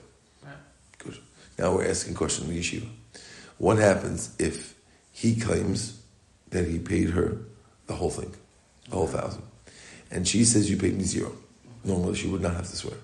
Right. 0.44 0.54
Good. 0.98 1.18
Now 1.58 1.76
we're 1.76 1.88
asking 1.88 2.16
questions 2.16 2.48
question 2.48 2.82
in 2.82 2.82
the 2.82 2.88
yeshiva. 2.88 3.22
What 3.58 3.78
happens 3.78 4.36
if 4.40 4.76
he 5.12 5.36
claims 5.36 6.02
that 6.50 6.68
he 6.68 6.80
paid 6.80 7.10
her 7.12 7.38
the 7.88 7.94
whole 7.94 8.10
thing, 8.10 8.34
the 8.90 8.96
whole 8.96 9.08
thousand, 9.08 9.44
and 10.12 10.28
she 10.28 10.46
says 10.46 10.70
you 10.70 10.78
paid 10.78 10.98
me 10.98 11.04
zero? 11.04 11.32
Normally 11.84 12.16
she 12.16 12.28
would 12.28 12.42
not 12.42 12.56
have 12.56 12.70
to 12.70 12.76
swear. 12.76 12.98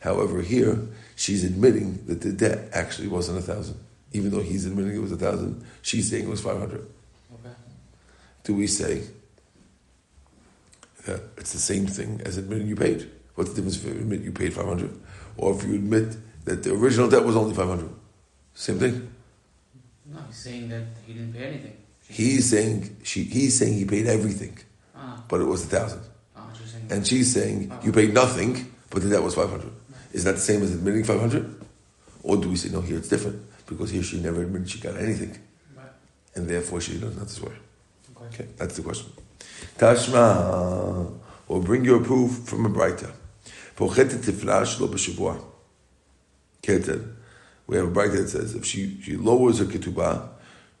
However, 0.00 0.42
here 0.42 0.78
she's 1.16 1.44
admitting 1.44 2.04
that 2.06 2.20
the 2.20 2.32
debt 2.32 2.68
actually 2.72 3.08
wasn't 3.08 3.38
a 3.38 3.42
thousand, 3.42 3.78
even 4.12 4.30
though 4.30 4.42
he's 4.42 4.64
admitting 4.66 4.94
it 4.94 5.02
was 5.02 5.12
a 5.12 5.16
thousand. 5.16 5.64
She's 5.82 6.10
saying 6.10 6.24
it 6.24 6.30
was 6.30 6.40
five 6.40 6.58
hundred. 6.58 6.86
Okay. 7.34 7.54
Do 8.48 8.54
we 8.54 8.66
say 8.66 9.02
that 11.04 11.20
it's 11.36 11.52
the 11.52 11.58
same 11.58 11.86
thing 11.86 12.22
as 12.24 12.38
admitting 12.38 12.66
you 12.66 12.76
paid? 12.76 13.10
What's 13.34 13.50
the 13.50 13.56
difference 13.56 13.76
if 13.76 13.84
you 13.84 13.90
admit 13.90 14.22
you 14.22 14.32
paid 14.32 14.54
five 14.54 14.64
hundred, 14.64 14.98
or 15.36 15.54
if 15.54 15.64
you 15.64 15.74
admit 15.74 16.16
that 16.46 16.62
the 16.62 16.72
original 16.72 17.10
debt 17.10 17.22
was 17.26 17.36
only 17.36 17.54
five 17.54 17.68
hundred? 17.68 17.90
Same 18.54 18.78
thing. 18.78 19.12
No, 20.06 20.20
he's 20.28 20.38
saying 20.38 20.70
that 20.70 20.84
he 21.06 21.12
didn't 21.12 21.34
pay 21.34 21.44
anything. 21.44 21.76
He's 22.08 22.48
saying 22.48 22.96
she. 23.02 23.24
He's 23.24 23.58
saying 23.58 23.74
he 23.74 23.84
paid 23.84 24.06
everything, 24.06 24.58
Ah, 24.96 25.22
but 25.28 25.42
it 25.42 25.44
was 25.44 25.64
a 25.64 25.66
thousand, 25.66 26.00
ah, 26.34 26.48
and 26.88 27.06
she's 27.06 27.30
saying 27.30 27.70
you 27.82 27.92
paid 27.92 28.14
nothing, 28.14 28.72
but 28.88 29.02
the 29.02 29.10
debt 29.10 29.22
was 29.22 29.34
five 29.34 29.50
hundred. 29.50 29.72
Is 30.14 30.24
that 30.24 30.36
the 30.36 30.40
same 30.40 30.62
as 30.62 30.72
admitting 30.72 31.04
five 31.04 31.20
hundred, 31.20 31.54
or 32.22 32.38
do 32.38 32.48
we 32.48 32.56
say 32.56 32.70
no? 32.70 32.80
Here 32.80 32.96
it's 32.96 33.08
different 33.10 33.42
because 33.66 33.90
here 33.90 34.02
she 34.02 34.18
never 34.22 34.40
admitted 34.40 34.70
she 34.70 34.80
got 34.80 34.96
anything, 34.96 35.36
Right. 35.76 35.84
and 36.34 36.48
therefore 36.48 36.80
she 36.80 36.94
doesn't 36.98 37.18
have 37.18 37.28
to 37.28 37.34
swear. 37.34 37.52
Okay. 38.28 38.46
That's 38.56 38.76
the 38.76 38.82
question. 38.82 39.12
Tashma, 39.76 41.12
or 41.48 41.60
bring 41.60 41.84
your 41.84 42.02
proof 42.02 42.38
from 42.44 42.66
a 42.66 42.68
braita. 42.68 43.10
Pochetet 43.76 44.24
tiflash 44.24 44.80
lo 44.80 44.88
b'shavua. 44.88 45.42
Keter. 46.62 47.14
We 47.66 47.76
have 47.76 47.88
a 47.88 47.90
braita 47.90 48.16
that 48.16 48.28
says 48.28 48.54
if 48.54 48.64
she, 48.64 49.00
she 49.02 49.16
lowers 49.16 49.58
her 49.58 49.66
ketubah, 49.66 50.28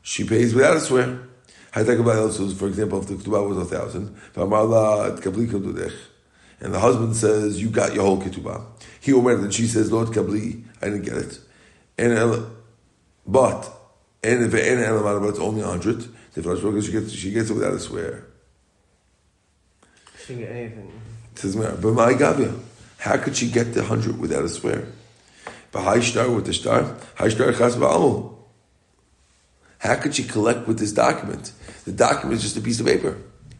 she 0.02 0.24
pays 0.24 0.54
without 0.54 0.76
a 0.76 0.80
swear. 0.80 1.20
For 1.70 1.80
example, 1.82 3.00
if 3.00 3.08
the 3.08 3.14
ketubah 3.14 3.46
was 3.48 3.58
a 3.58 3.64
thousand, 3.64 4.16
and 6.60 6.74
the 6.74 6.80
husband 6.80 7.14
says, 7.14 7.62
you 7.62 7.68
got 7.68 7.94
your 7.94 8.04
whole 8.04 8.20
ketubah. 8.20 8.64
He 9.00 9.12
omer, 9.12 9.36
and 9.36 9.54
she 9.54 9.68
says, 9.68 9.92
Lord 9.92 10.08
kabli, 10.08 10.64
I 10.82 10.86
didn't 10.86 11.02
get 11.02 11.18
it. 11.18 11.38
And 11.98 12.46
but 13.26 13.70
and 14.22 14.42
if 14.44 14.50
but 14.52 15.28
it's 15.28 15.38
only 15.38 15.60
a 15.60 15.66
hundred. 15.66 16.08
The 16.34 16.42
first 16.42 16.62
worker 16.62 16.82
she 16.82 16.92
gets 16.92 17.12
she 17.12 17.30
gets 17.30 17.50
it 17.50 17.54
without 17.54 17.74
a 17.74 17.80
swear. 17.80 18.26
She 20.26 20.36
get 20.36 20.50
anything. 20.50 20.92
Says 21.34 21.56
but 21.56 21.92
my 21.92 22.12
gavia, 22.14 22.54
how 22.98 23.16
could 23.16 23.36
she 23.36 23.50
get 23.50 23.74
the 23.74 23.84
hundred 23.84 24.18
without 24.18 24.44
a 24.44 24.48
swear? 24.48 24.88
But 25.70 25.82
high 25.82 26.00
star 26.00 26.30
with 26.30 26.46
the 26.46 26.54
star, 26.54 26.96
high 27.14 27.28
star 27.28 27.52
chas 27.52 27.76
ba'amul. 27.76 28.34
How 29.78 29.94
could 29.96 30.14
she 30.14 30.24
collect 30.24 30.66
with 30.66 30.78
this 30.78 30.92
document? 30.92 31.52
The 31.84 31.92
document 31.92 32.38
is 32.38 32.42
just 32.42 32.56
a 32.56 32.60
piece 32.60 32.80
of 32.80 32.86
paper, 32.86 33.16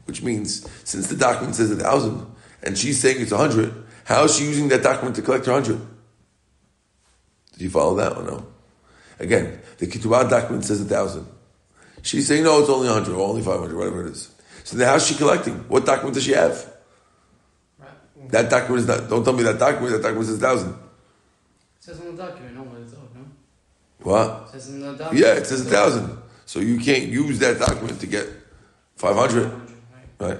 which 0.07 0.23
means 0.23 0.69
since 0.85 1.07
the 1.07 1.17
document 1.17 1.55
says 1.55 1.71
a 1.71 1.77
thousand 1.77 2.27
and 2.63 2.77
she's 2.77 3.01
saying 3.01 3.21
it's 3.21 3.33
a 3.33 3.37
hundred, 3.37 3.73
how 4.05 4.25
is 4.25 4.37
she 4.37 4.45
using 4.45 4.69
that 4.69 4.83
document 4.83 5.17
to 5.17 5.23
collect 5.23 5.47
her 5.47 5.53
hundred? 5.53 5.81
Did 7.53 7.63
you 7.63 7.71
follow 7.71 7.95
that 7.97 8.17
or 8.17 8.23
no? 8.25 8.47
Again, 9.19 9.61
the 9.79 9.87
Ketubah 9.87 10.29
document 10.29 10.65
says 10.65 10.81
a 10.81 10.85
thousand. 10.85 11.27
She's 12.02 12.28
saying, 12.28 12.44
no, 12.44 12.60
it's 12.60 12.70
only 12.70 12.88
a 12.88 12.94
hundred 12.94 13.16
or 13.16 13.28
only 13.28 13.42
500, 13.42 13.76
whatever 13.78 14.06
it 14.08 14.12
is. 14.12 14.30
So 14.64 14.78
then 14.78 14.88
how's 14.88 15.06
she 15.08 15.16
collecting? 15.16 15.56
What 15.70 15.86
document 15.86 16.16
does 16.16 16.24
she 16.24 16.32
have? 16.34 16.70
Right. 17.80 17.90
That 18.32 18.50
document 18.50 18.82
is 18.82 18.88
not, 18.88 19.10
don't 19.10 19.24
tell 19.24 19.34
me 19.34 19.44
that 19.44 19.58
document, 19.60 19.94
that 19.94 20.02
document 20.02 20.26
says 20.28 20.38
a 20.38 20.42
thousand. 20.42 20.72
It 20.72 20.76
says 21.80 22.00
on 22.02 22.16
the 22.16 22.24
document, 22.24 22.56
no, 22.56 22.64
what 22.64 22.82
it's 22.82 22.94
owed, 22.94 23.16
no? 23.16 23.22
What? 24.00 24.48
It 24.48 24.52
says 24.52 24.70
in 24.70 24.80
the 24.82 24.94
document. 24.94 25.18
Yeah, 25.18 25.34
it 25.36 25.46
says 25.48 25.66
a 25.66 25.70
thousand. 25.70 26.18
So 26.46 26.60
you 26.60 26.78
can't 26.80 27.04
use 27.08 27.40
that 27.40 27.60
document 27.60 28.00
to 28.02 28.08
get 28.08 28.28
500, 28.98 29.52
Right. 29.52 29.60
right? 30.20 30.40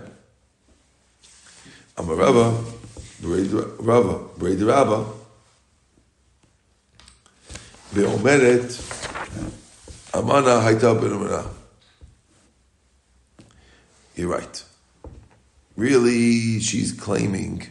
I'm 1.98 2.10
a 2.10 2.16
Rava, 2.16 2.64
Rava, 3.22 4.20
Brady 4.38 4.64
Rabba. 4.64 5.06
ואומרת, 7.96 8.72
Amana 10.15 10.61
Haita 10.61 10.99
Benamana. 10.99 11.47
You're 14.17 14.31
right. 14.31 14.65
Really, 15.77 16.61
she's 16.61 16.93
claiming 16.93 17.67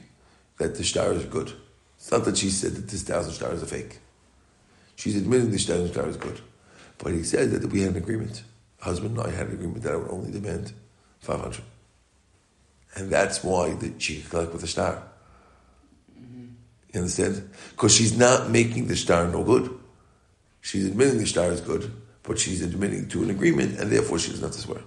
that 0.57 0.75
the 0.75 0.83
star 0.83 1.13
is 1.13 1.25
good. 1.25 1.51
It's 1.97 2.11
not 2.11 2.25
that 2.25 2.37
she 2.37 2.49
said 2.49 2.75
that 2.75 2.87
this 2.89 3.01
thousand 3.01 3.33
star 3.33 3.51
is 3.53 3.63
a 3.63 3.65
fake. 3.65 3.99
She's 4.95 5.15
admitting 5.15 5.51
this 5.51 5.65
thousand 5.65 5.89
star 5.89 6.07
is 6.07 6.17
good. 6.17 6.39
But 6.99 7.13
he 7.13 7.23
said 7.23 7.51
that 7.51 7.71
we 7.71 7.81
had 7.81 7.91
an 7.91 7.97
agreement. 7.97 8.43
Husband 8.79 9.17
and 9.17 9.27
I 9.27 9.31
had 9.31 9.47
an 9.47 9.53
agreement 9.53 9.83
that 9.83 9.93
I 9.93 9.97
would 9.97 10.11
only 10.11 10.31
demand 10.31 10.73
500. 11.21 11.61
And 12.95 13.09
that's 13.09 13.43
why 13.43 13.73
the, 13.73 13.93
she 13.97 14.21
could 14.21 14.29
collect 14.29 14.51
with 14.51 14.61
the 14.61 14.67
star. 14.67 15.03
You 16.15 17.01
understand? 17.01 17.49
Because 17.71 17.95
she's 17.95 18.17
not 18.17 18.49
making 18.49 18.87
the 18.87 18.95
star 18.95 19.27
no 19.27 19.43
good. 19.43 19.77
She's 20.61 20.85
admitting 20.85 21.17
the 21.17 21.25
star 21.25 21.51
is 21.51 21.61
good 21.61 21.91
but 22.27 22.37
she's 22.37 22.61
admitting 22.61 23.07
to 23.07 23.23
an 23.23 23.29
agreement, 23.29 23.79
and 23.79 23.89
therefore 23.89 24.19
she 24.19 24.29
doesn't 24.31 24.43
have 24.43 24.51
to 24.53 24.59
swear. 24.59 24.81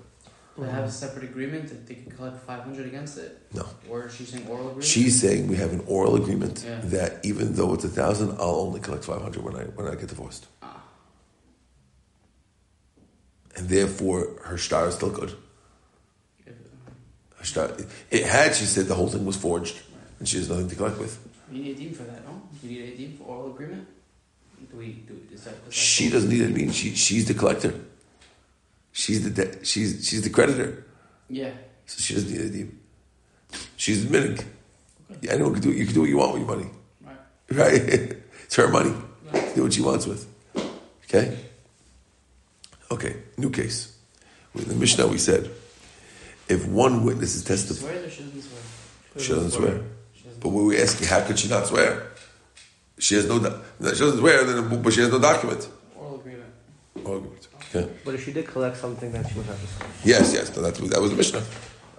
They 0.59 0.69
have 0.69 0.85
a 0.85 0.91
separate 0.91 1.25
agreement 1.25 1.69
that 1.71 1.87
they 1.87 1.95
can 1.95 2.11
collect 2.13 2.37
500 2.45 2.85
against 2.87 3.17
it? 3.17 3.41
No. 3.55 3.67
Or 3.89 4.07
is 4.09 4.15
she 4.15 4.25
saying 4.27 4.47
oral 4.47 4.67
agreement? 4.67 4.85
She's 4.85 5.19
saying 5.19 5.49
we 5.49 5.57
have 5.57 5.73
an 5.73 5.83
oral 5.87 6.17
agreement 6.17 6.63
Yeah. 6.67 6.81
that 6.97 7.25
even 7.25 7.55
though 7.55 7.73
it's 7.73 7.85
a 7.85 7.89
thousand, 7.89 8.33
I'll 8.33 8.61
only 8.69 8.81
collect 8.81 9.05
five 9.05 9.23
hundred 9.23 9.43
when 9.43 9.57
I 9.57 9.63
when 9.77 9.87
I 9.89 9.95
get 9.95 10.09
divorced, 10.09 10.49
Ah, 10.63 10.83
and 13.57 13.69
therefore 13.71 14.37
her 14.45 14.59
star 14.59 14.89
is 14.89 14.95
still 14.97 15.11
good. 15.11 15.33
Her 17.39 17.45
star, 17.45 17.71
it 18.11 18.25
had 18.27 18.55
she 18.55 18.67
said 18.67 18.85
the 18.87 18.95
whole 18.95 19.09
thing 19.09 19.25
was 19.25 19.37
forged, 19.37 19.81
and 20.19 20.29
she 20.29 20.37
has 20.37 20.51
nothing 20.51 20.69
to 20.69 20.77
collect 20.77 20.99
with. 20.99 21.19
You 21.51 21.63
need 21.63 21.77
a 21.77 21.79
deem 21.81 21.95
for 21.95 22.03
that, 22.03 22.23
no? 22.27 22.43
You 22.63 22.69
need 22.69 22.93
a 22.93 22.97
deem 22.99 23.17
for 23.17 23.25
oral 23.25 23.51
agreement? 23.55 23.89
Do 24.71 24.77
we 24.77 24.93
do 25.09 25.21
is 25.33 25.45
that, 25.45 25.55
is 25.69 25.75
She 25.75 26.11
doesn't 26.11 26.29
need 26.31 26.43
it. 26.43 26.47
I 26.47 26.53
mean, 26.53 26.71
she 26.71 26.95
she's 26.95 27.27
the 27.27 27.35
collector. 27.35 27.75
She's 28.93 29.23
the 29.25 29.31
de- 29.31 29.65
she's 29.65 30.07
she's 30.09 30.23
the 30.23 30.31
creditor, 30.31 30.85
Yeah. 31.29 31.53
so 31.87 32.01
she 32.01 32.15
doesn't 32.15 32.31
need 32.31 32.41
a 32.41 32.49
deed. 32.51 32.77
She's 33.77 34.05
admitting. 34.05 34.39
Yeah, 35.23 35.33
anyone 35.33 35.55
can 35.55 35.63
do 35.63 35.73
you 35.73 35.85
can 35.87 35.95
do 35.95 36.01
what 36.01 36.09
you 36.09 36.19
want 36.19 36.33
with 36.35 36.43
your 36.43 36.57
money, 36.57 36.71
Right. 37.05 37.17
right? 37.51 37.73
it's 38.45 38.57
her 38.57 38.69
money. 38.69 38.95
Right. 39.33 39.55
Do 39.55 39.63
what 39.65 39.73
she 39.73 39.83
wants 39.83 40.07
with. 40.07 40.27
Okay. 41.05 41.37
Okay. 42.91 43.17
New 43.39 43.51
case. 43.51 43.97
In 44.55 44.65
the 44.69 44.75
Mishnah, 44.75 45.07
we 45.07 45.19
said 45.19 45.51
if 46.49 46.67
one 46.67 47.05
witness 47.05 47.35
is 47.37 47.43
She 47.43 47.49
testified, 47.49 48.11
she 48.13 48.23
doesn't 48.25 48.43
swear? 48.43 48.63
she 49.25 49.33
doesn't 49.33 49.51
swear. 49.53 49.81
But 50.41 50.49
when 50.49 50.67
we 50.67 50.81
asking, 50.81 51.07
how 51.09 51.25
could 51.25 51.39
she 51.39 51.49
not 51.49 51.67
swear? 51.67 52.10
She 53.01 53.15
has 53.17 53.27
no. 53.27 53.39
do- 53.39 53.61
She 53.95 54.01
doesn't 54.01 54.19
swear, 54.19 54.45
then, 54.45 54.83
but 54.83 54.93
she 54.93 55.01
has 55.01 55.11
no 55.11 55.19
document. 55.19 55.69
Oral 55.97 56.17
agreement. 56.21 56.53
Argument. 57.05 57.49
Okay. 57.75 57.89
But 58.05 58.15
if 58.15 58.25
she 58.25 58.33
did 58.33 58.47
collect 58.47 58.77
something, 58.77 59.11
then 59.13 59.27
she 59.29 59.35
would 59.37 59.47
have 59.47 59.61
to 59.61 59.67
swear. 59.67 59.89
Yes, 60.05 60.33
yes. 60.35 60.55
No, 60.55 60.63
that's, 60.63 60.79
that 60.79 61.01
was 61.01 61.11
the 61.11 61.17
Mishnah. 61.17 61.43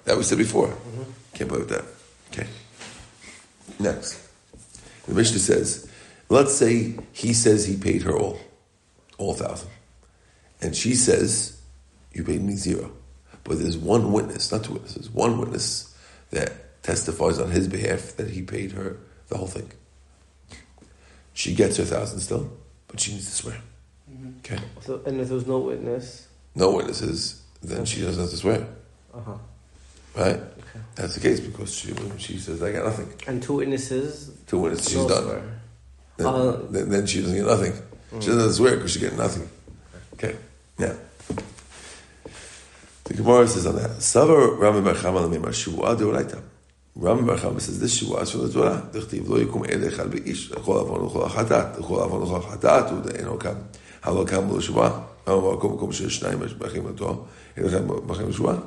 That 0.06 0.18
we 0.18 0.24
said 0.24 0.38
before. 0.38 0.68
Mm-hmm. 0.68 1.04
Can't 1.34 1.50
believe 1.50 1.68
that. 1.70 1.86
Okay. 2.32 2.48
Next. 3.80 4.28
The 5.08 5.16
Mishnah 5.16 5.40
says, 5.40 5.90
let's 6.30 6.54
say 6.56 6.98
he 7.14 7.34
says 7.34 7.66
he 7.66 7.78
paid 7.78 8.04
her 8.04 8.16
all, 8.16 8.40
all 9.18 9.34
thousand. 9.34 9.70
And 10.62 10.76
she 10.76 10.94
says, 10.94 11.60
you 12.14 12.24
paid 12.24 12.42
me 12.44 12.54
zero. 12.56 12.92
But 13.44 13.60
there's 13.60 13.78
one 13.78 14.12
witness, 14.12 14.52
not 14.52 14.64
two 14.64 14.74
witnesses, 14.74 15.10
one 15.10 15.40
witness 15.40 15.98
that 16.30 16.84
testifies 16.84 17.40
on 17.40 17.50
his 17.50 17.68
behalf 17.68 18.16
that 18.18 18.30
he 18.30 18.44
paid 18.44 18.74
her 18.74 18.98
the 19.30 19.38
whole 19.38 19.48
thing. 19.48 19.72
She 21.42 21.56
gets 21.56 21.78
her 21.78 21.86
thousand 21.86 22.20
still, 22.20 22.52
but 22.88 23.00
she 23.00 23.14
needs 23.14 23.26
to 23.26 23.32
swear. 23.32 23.58
Okay. 24.46 24.60
So, 24.82 25.02
and 25.08 25.20
if 25.20 25.28
there 25.30 25.36
was 25.36 25.48
no 25.48 25.58
witness, 25.58 26.28
No 26.54 26.76
witnesses, 26.76 27.42
then 27.64 27.84
she 27.86 28.02
doesn't 28.02 28.22
have 28.22 28.30
to 28.30 28.38
swear. 28.38 28.68
uh 29.12 29.22
huh. 29.26 29.38
Right? 30.16 30.36
Okay. 30.36 30.80
That's 30.94 31.16
the 31.16 31.20
case 31.20 31.40
because 31.40 31.74
she 31.74 31.96
she 32.20 32.38
says 32.38 32.62
I 32.62 32.72
got 32.74 32.86
nothing. 32.86 33.10
And 33.26 33.42
two 33.42 33.54
witnesses, 33.56 34.30
Two 34.46 34.60
witnesses, 34.60 34.88
she's 34.90 34.98
no 35.02 35.08
done. 35.10 35.24
swear. 35.24 35.42
Then, 36.18 36.28
Uh, 36.28 36.58
then, 36.70 36.90
then 36.90 37.08
she 37.08 37.22
doesn't 37.22 37.36
get 37.36 37.48
nothing. 37.48 37.74
She 38.20 38.28
doesn't 38.28 38.40
have 38.46 38.50
to 38.50 38.54
swear 38.54 38.76
because 38.76 38.92
she 38.94 39.00
get 39.00 39.18
nothing. 39.18 39.50
Okay. 40.14 40.36
Now, 40.78 40.94
the 43.06 43.14
Gemara 43.16 43.48
says 43.48 43.66
on 43.66 43.78
that. 43.78 43.90
Savar 44.12 44.60
Rami 44.60 44.82
Bar 44.82 44.94
Chama 44.94 45.52
Shua 45.54 45.96
Deoraita. 45.96 46.40
Bar 46.96 47.16
Chama 47.16 47.62
says 47.62 47.80
this 47.80 48.02
is 48.02 48.32
from 48.32 48.48
the 48.48 48.54
Torah. 48.54 48.90
Dichtiv 48.92 49.28
lo 49.28 49.38
yikum 49.38 49.70
ed 49.70 49.82
echad 49.82 50.10
beish 50.10 50.50
lechol 50.50 50.82
avon 50.84 51.10
lechol 51.10 51.30
achatat 51.30 51.78
lechol 51.78 52.06
avon 52.06 52.22
lechol 52.22 52.44
achatat 52.44 52.92
u'de'eno 52.92 53.40
kam 53.40 53.70
halo 54.02 54.26
kam 54.26 54.52
lo 54.52 54.60
Shua. 54.60 55.08
Rami 55.26 55.42
Bar 55.42 55.58
Chama 55.58 55.80
kom 55.80 55.92
shesh 55.92 56.20
shnayim 56.20 56.48
bachim 56.58 56.94
ato 56.94 57.28
elechad 57.56 57.88
bachim 58.06 58.36
Shua. 58.36 58.62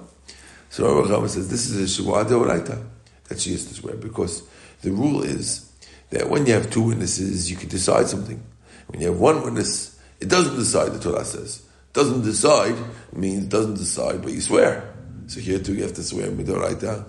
So 0.71 1.03
Rabbi 1.03 1.09
Chama 1.09 1.29
says 1.29 1.49
this 1.49 1.69
is 1.71 1.99
a 1.99 2.03
Shua 2.03 2.25
Deoraita 2.25 2.83
that 3.29 3.41
she 3.41 3.53
has 3.53 3.67
to 3.67 3.75
swear 3.75 3.97
because 3.97 4.43
the 4.83 4.91
rule 4.91 5.23
is 5.23 5.71
that 6.11 6.29
when 6.29 6.47
you 6.47 6.55
have 6.55 6.71
two 6.71 6.83
witnesses, 6.83 7.51
you 7.51 7.57
can 7.57 7.69
decide 7.69 8.07
something. 8.07 8.43
When 8.89 9.01
you 9.01 9.09
have 9.09 9.19
one 9.19 9.43
witness, 9.43 9.99
it 10.21 10.29
doesn't 10.29 10.57
decide, 10.57 10.93
the 10.93 10.99
Torah 10.99 11.25
says. 11.25 11.63
Doesn't 11.93 12.23
decide 12.23 12.77
means 13.13 13.47
doesn't 13.47 13.75
decide, 13.75 14.23
but 14.23 14.33
you 14.33 14.41
swear. 14.41 14.95
So 15.27 15.41
here 15.41 15.59
too, 15.59 15.75
you 15.75 15.83
have 15.83 15.95
to 15.95 16.03
swear 16.03 16.31
midoraita. 16.31 17.05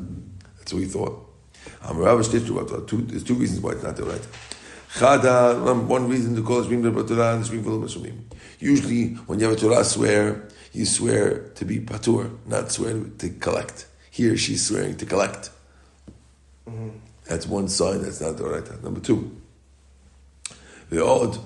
That's 0.65 0.73
what 0.73 0.79
we 0.79 0.87
thought. 0.87 1.29
Um, 1.83 2.01
there's 2.01 3.23
two 3.23 3.35
reasons 3.35 3.59
why 3.59 3.73
it's 3.73 3.83
not 3.83 3.95
deoraita. 3.95 4.25
Chada, 4.95 5.85
one 5.85 6.09
reason 6.09 6.35
to 6.35 6.41
call 6.41 6.61
it 6.61 6.67
Shmim 6.67 7.07
Torah 7.07 7.35
and 7.35 7.45
Shmim 7.45 7.63
V'lo 7.63 8.23
Usually, 8.57 9.09
when 9.27 9.39
you 9.39 9.45
have 9.47 9.55
a 9.55 9.59
Torah 9.59 9.83
swear, 9.83 10.47
you 10.73 10.87
swear 10.87 11.49
to 11.49 11.65
be 11.65 11.79
patur, 11.79 12.35
not 12.47 12.71
swear 12.71 12.99
to 13.19 13.29
collect. 13.29 13.85
Here, 14.09 14.35
she's 14.37 14.65
swearing 14.65 14.97
to 14.97 15.05
collect. 15.05 15.51
Mm-hmm. 16.67 16.97
That's 17.25 17.45
one 17.45 17.67
sign 17.67 18.01
that's 18.01 18.21
not 18.21 18.37
the 18.37 18.45
right. 18.45 18.83
Number 18.83 19.01
two, 19.01 19.39
the 20.89 21.05
odd, 21.05 21.37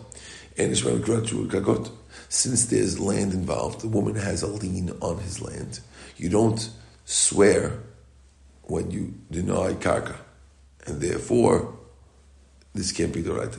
and 0.57 0.71
kakot. 0.71 1.91
since 2.29 2.67
there's 2.67 3.01
land 3.01 3.33
involved, 3.33 3.81
the 3.81 3.89
woman 3.89 4.15
has 4.15 4.43
a 4.43 4.47
lien 4.47 4.91
on 5.01 5.17
his 5.17 5.41
land. 5.41 5.81
You 6.15 6.29
don't 6.29 6.69
swear 7.03 7.81
when 8.69 8.91
you 8.91 9.13
deny 9.31 9.73
karka, 9.73 10.15
and 10.85 11.01
therefore 11.01 11.73
this 12.73 12.91
can't 12.91 13.11
be 13.11 13.21
the 13.21 13.33
right. 13.33 13.53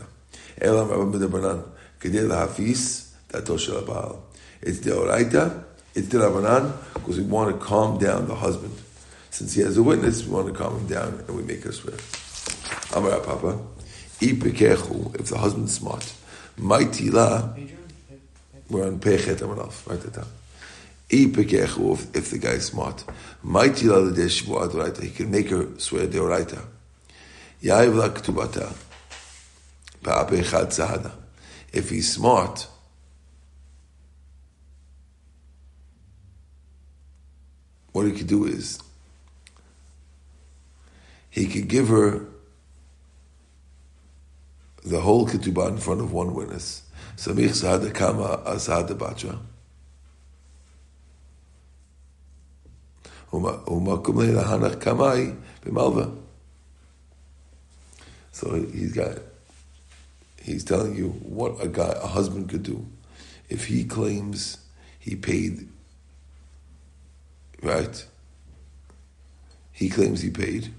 It's 4.62 4.80
the 4.80 4.90
oraita, 4.90 5.64
it's 5.94 6.08
the 6.08 6.18
rabbanan, 6.18 6.72
because 6.94 7.18
we 7.18 7.24
want 7.24 7.58
to 7.58 7.64
calm 7.64 7.98
down 7.98 8.28
the 8.28 8.36
husband. 8.36 8.74
Since 9.30 9.54
he 9.54 9.62
has 9.62 9.76
a 9.76 9.82
witness, 9.82 10.24
we 10.24 10.32
want 10.32 10.46
to 10.48 10.52
calm 10.54 10.76
him 10.78 10.86
down 10.86 11.24
and 11.26 11.36
we 11.36 11.42
make 11.42 11.64
her 11.64 11.72
swear. 11.72 11.96
Amar 12.94 13.20
Papa, 13.20 13.58
if 14.20 14.40
the 14.40 15.38
husband's 15.38 15.74
smart, 15.74 16.12
Maitila, 16.58 17.68
we're 18.68 18.86
on 18.86 19.00
Pechet 19.00 19.36
Amalaf, 19.36 19.88
write 19.88 20.04
it 20.04 20.12
down. 20.12 20.26
If, 21.12 21.32
the 21.34 22.38
guy 22.40 22.50
is 22.50 22.66
smart, 22.66 23.04
Shvuat 23.44 25.02
he 25.02 25.10
can 25.10 25.30
make 25.30 25.50
her 25.50 25.66
swear 25.76 26.06
the 26.06 26.18
Oraita. 26.18 26.64
Yaiv 27.62 27.96
la 27.96 28.08
Ktubata. 28.10 28.72
If 31.72 31.90
he's 31.90 32.12
smart, 32.12 32.68
what 37.92 38.06
he 38.06 38.12
could 38.12 38.28
do 38.28 38.46
is 38.46 38.80
he 41.28 41.46
could 41.46 41.68
give 41.68 41.88
her 41.88 42.26
the 44.84 45.00
whole 45.00 45.26
ketubah 45.26 45.68
in 45.68 45.78
front 45.78 46.00
of 46.00 46.12
one 46.12 46.34
witness. 46.34 46.82
Samich 47.16 47.50
sahada 47.50 47.92
kama 47.92 48.42
asahada 48.46 48.96
bacha. 48.96 49.38
So 58.32 58.54
he's 58.72 58.92
got, 58.92 59.18
he's 60.42 60.64
telling 60.64 60.96
you 60.96 61.08
what 61.08 61.62
a 61.62 61.68
guy, 61.68 61.92
a 62.02 62.06
husband 62.06 62.48
could 62.48 62.62
do. 62.62 62.86
If 63.48 63.66
he 63.66 63.84
claims 63.84 64.58
he 64.98 65.16
paid, 65.16 65.68
right? 67.62 68.06
He 69.72 69.88
claims 69.88 70.20
he 70.20 70.30
paid 70.30 70.72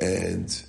and 0.00 0.62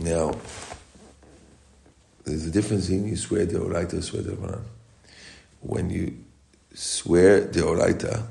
now 0.00 0.34
there's 2.24 2.46
a 2.46 2.50
difference 2.50 2.88
in 2.88 3.06
you 3.06 3.16
swear 3.16 3.46
the 3.46 3.58
oraita, 3.58 4.02
swear 4.02 4.22
the 4.22 4.32
Quran. 4.32 4.62
When 5.60 5.90
you 5.90 6.16
swear 6.74 7.40
the 7.40 7.60
oraita, 7.60 8.26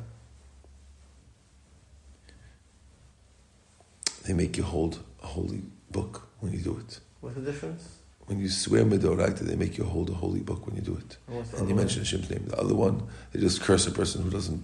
they 4.26 4.34
make 4.34 4.58
you 4.58 4.64
hold 4.64 5.00
a 5.24 5.28
holy 5.28 5.62
book 5.92 6.28
when 6.40 6.54
you 6.54 6.60
do 6.60 6.78
it. 6.78 7.00
What's 7.22 7.36
the 7.36 7.42
difference? 7.42 8.00
when 8.30 8.40
you 8.40 8.48
swear 8.48 8.86
Midoraita, 8.86 9.40
they 9.40 9.56
make 9.56 9.76
you 9.76 9.84
hold 9.84 10.12
a 10.12 10.14
holy 10.14 10.42
book 10.42 10.68
when 10.68 10.76
you 10.76 10.84
do 10.84 10.96
it. 10.96 11.18
And 11.58 11.68
you 11.68 11.74
mention 11.74 12.02
Hashem's 12.04 12.30
name. 12.30 12.46
The 12.46 12.60
other 12.60 12.76
one, 12.76 13.02
they 13.32 13.40
just 13.40 13.60
curse 13.62 13.88
a 13.88 13.92
person 13.92 14.22
who 14.22 14.30
doesn't. 14.30 14.64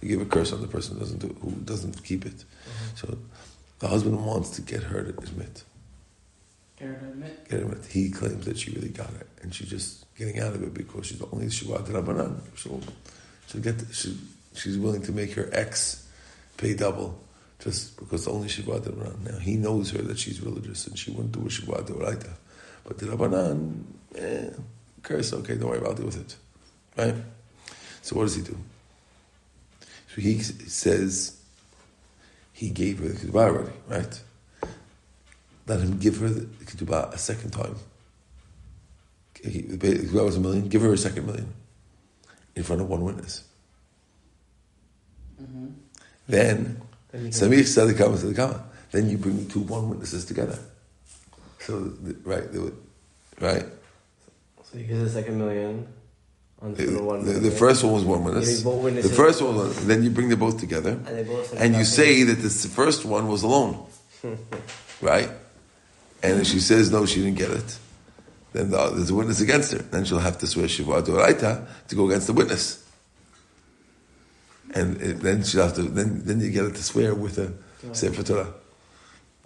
They 0.00 0.08
give 0.08 0.20
a 0.20 0.24
curse 0.24 0.52
on 0.52 0.60
the 0.60 0.66
person 0.66 0.94
who 0.94 1.00
doesn't 1.00 1.20
do, 1.20 1.28
who 1.40 1.52
doesn't 1.64 2.02
keep 2.02 2.26
it. 2.26 2.34
Mm-hmm. 2.34 2.96
So 2.96 3.18
the 3.78 3.86
husband 3.86 4.26
wants 4.26 4.50
to 4.50 4.62
get 4.62 4.82
her 4.82 5.04
to 5.04 5.10
admit. 5.10 5.62
Her 6.84 6.94
to 6.94 7.06
admit. 7.06 7.86
He 7.90 8.10
claims 8.10 8.44
that 8.46 8.58
she 8.58 8.72
really 8.72 8.88
got 8.88 9.10
it, 9.10 9.28
and 9.42 9.54
she's 9.54 9.68
just 9.68 10.04
getting 10.16 10.40
out 10.40 10.54
of 10.54 10.62
it 10.62 10.74
because 10.74 11.06
she's 11.06 11.18
the 11.18 11.28
only 11.32 11.46
Shabbat 11.46 11.86
Rabbanan. 11.86 12.40
She'll, 12.56 12.80
she'll 13.48 13.60
get. 13.60 13.76
she, 13.92 14.16
she's 14.54 14.78
willing 14.78 15.02
to 15.02 15.12
make 15.12 15.32
her 15.32 15.48
ex 15.52 16.08
pay 16.56 16.74
double 16.74 17.18
just 17.60 17.96
because 17.96 18.28
only 18.28 18.48
Shabbat 18.48 18.82
Rabbanan. 18.82 19.32
Now 19.32 19.38
he 19.38 19.56
knows 19.56 19.90
her 19.90 20.02
that 20.02 20.18
she's 20.18 20.40
religious 20.40 20.86
and 20.86 20.98
she 20.98 21.10
wouldn't 21.10 21.32
do 21.32 21.40
a 21.40 21.44
Shabbat 21.44 21.86
Rabbanan. 21.86 22.30
But 22.84 22.98
the 22.98 23.06
Rabbanan, 23.06 23.82
eh, 24.16 24.50
curse, 25.02 25.32
okay, 25.32 25.56
don't 25.56 25.70
worry, 25.70 25.80
I'll 25.84 25.94
deal 25.94 26.06
with 26.06 26.20
it. 26.20 26.36
Right? 26.96 27.14
So 28.02 28.16
what 28.16 28.24
does 28.24 28.36
he 28.36 28.42
do? 28.42 28.56
So 30.14 30.20
he 30.20 30.38
says 30.40 31.40
he 32.52 32.70
gave 32.70 32.98
her 33.00 33.08
the 33.08 33.26
ketubah 33.26 33.48
already, 33.48 33.72
right? 33.88 34.20
Let 35.66 35.80
him 35.80 35.98
give 35.98 36.18
her 36.18 36.28
the 36.28 36.64
ketubah 36.64 37.12
a 37.12 37.18
second 37.18 37.50
time. 37.52 37.76
He, 39.42 39.62
the 39.62 39.76
ketubah 39.76 40.24
was 40.24 40.36
a 40.36 40.40
million, 40.40 40.68
give 40.68 40.82
her 40.82 40.92
a 40.92 40.98
second 40.98 41.26
million 41.26 41.52
in 42.54 42.62
front 42.62 42.82
of 42.82 42.88
one 42.88 43.02
witness. 43.02 43.44
Mm-hmm. 45.40 45.66
Then, 46.28 46.80
Samir 47.12 47.60
Sadikama 47.60 48.16
Sadikama. 48.16 48.62
Then 48.90 49.10
you 49.10 49.18
bring 49.18 49.44
the 49.44 49.50
two 49.50 49.60
one 49.60 49.88
witnesses 49.88 50.24
together. 50.24 50.58
So 51.60 51.92
right, 52.24 52.44
right. 53.40 53.64
So 54.62 54.78
you 54.78 54.84
get 54.84 54.98
the 54.98 55.10
second 55.10 55.38
million. 55.38 55.86
On 56.62 56.74
the, 56.74 57.02
one 57.02 57.24
the, 57.24 57.32
the, 57.32 57.50
first 57.50 57.82
one 57.84 57.92
was 57.92 58.04
one 58.04 58.24
witness. 58.24 58.62
The 58.62 59.14
first 59.14 59.42
one, 59.42 59.56
was, 59.56 59.86
then 59.86 60.02
you 60.02 60.10
bring 60.10 60.28
them 60.28 60.38
both 60.38 60.58
together, 60.58 60.92
and, 61.06 61.26
both 61.26 61.60
and 61.60 61.74
you 61.74 61.84
say 61.84 62.22
that 62.22 62.34
this 62.36 62.64
first 62.66 63.04
one 63.04 63.28
was 63.28 63.42
alone, 63.42 63.84
right? 65.02 65.28
And 66.24 66.40
if 66.40 66.46
she 66.46 66.58
says 66.58 66.90
no, 66.90 67.04
she 67.04 67.20
didn't 67.20 67.36
get 67.36 67.50
it, 67.50 67.78
then 68.54 68.70
the, 68.70 68.90
there's 68.90 69.10
a 69.10 69.14
witness 69.14 69.42
against 69.42 69.72
her. 69.72 69.78
Then 69.78 70.06
she'll 70.06 70.20
have 70.20 70.38
to 70.38 70.46
swear 70.46 70.66
shiva 70.68 71.02
doraita 71.02 71.66
to 71.88 71.94
go 71.94 72.06
against 72.08 72.28
the 72.28 72.32
witness, 72.32 72.82
and 74.74 75.00
it, 75.02 75.20
then 75.20 75.44
she'll 75.44 75.64
have 75.64 75.74
to. 75.74 75.82
Then 75.82 76.22
then 76.24 76.40
you 76.40 76.50
get 76.50 76.64
her 76.64 76.70
to 76.70 76.82
swear 76.82 77.14
with 77.14 77.36
a 77.38 77.52
sefer 77.94 78.22
Torah. 78.22 78.54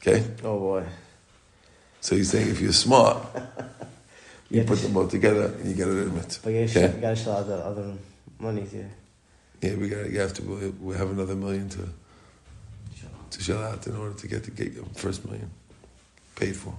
Okay. 0.01 0.25
Oh 0.45 0.59
boy. 0.61 0.85
So 2.01 2.15
he's 2.15 2.31
saying 2.31 2.49
if 2.49 2.61
you're 2.61 2.73
smart, 2.73 3.27
you 4.51 4.63
put 4.63 4.79
them 4.79 4.93
both 4.93 5.11
together 5.11 5.47
and 5.47 5.69
you 5.69 5.75
get 5.75 5.89
an 5.89 5.99
admit. 5.99 6.39
But 6.45 6.51
you 6.51 6.61
okay? 6.61 6.97
gotta 7.01 7.17
show 7.17 7.33
other 7.33 7.61
other 7.65 7.93
money 8.39 8.65
here. 8.65 8.89
Yeah, 9.63 9.75
we 9.75 9.89
got 9.89 10.09
you 10.09 10.21
have 10.21 10.35
to 10.35 10.75
we 10.81 10.95
have 10.95 11.11
another 11.11 11.35
million 11.35 11.69
to 11.71 11.89
to 13.31 13.43
shell 13.43 13.65
out 13.65 13.85
in 13.89 13.97
order 13.97 14.15
to 14.15 14.29
get 14.29 14.45
the 14.45 14.85
first 14.95 15.25
million 15.25 15.51
paid 16.39 16.57
for. 16.57 16.75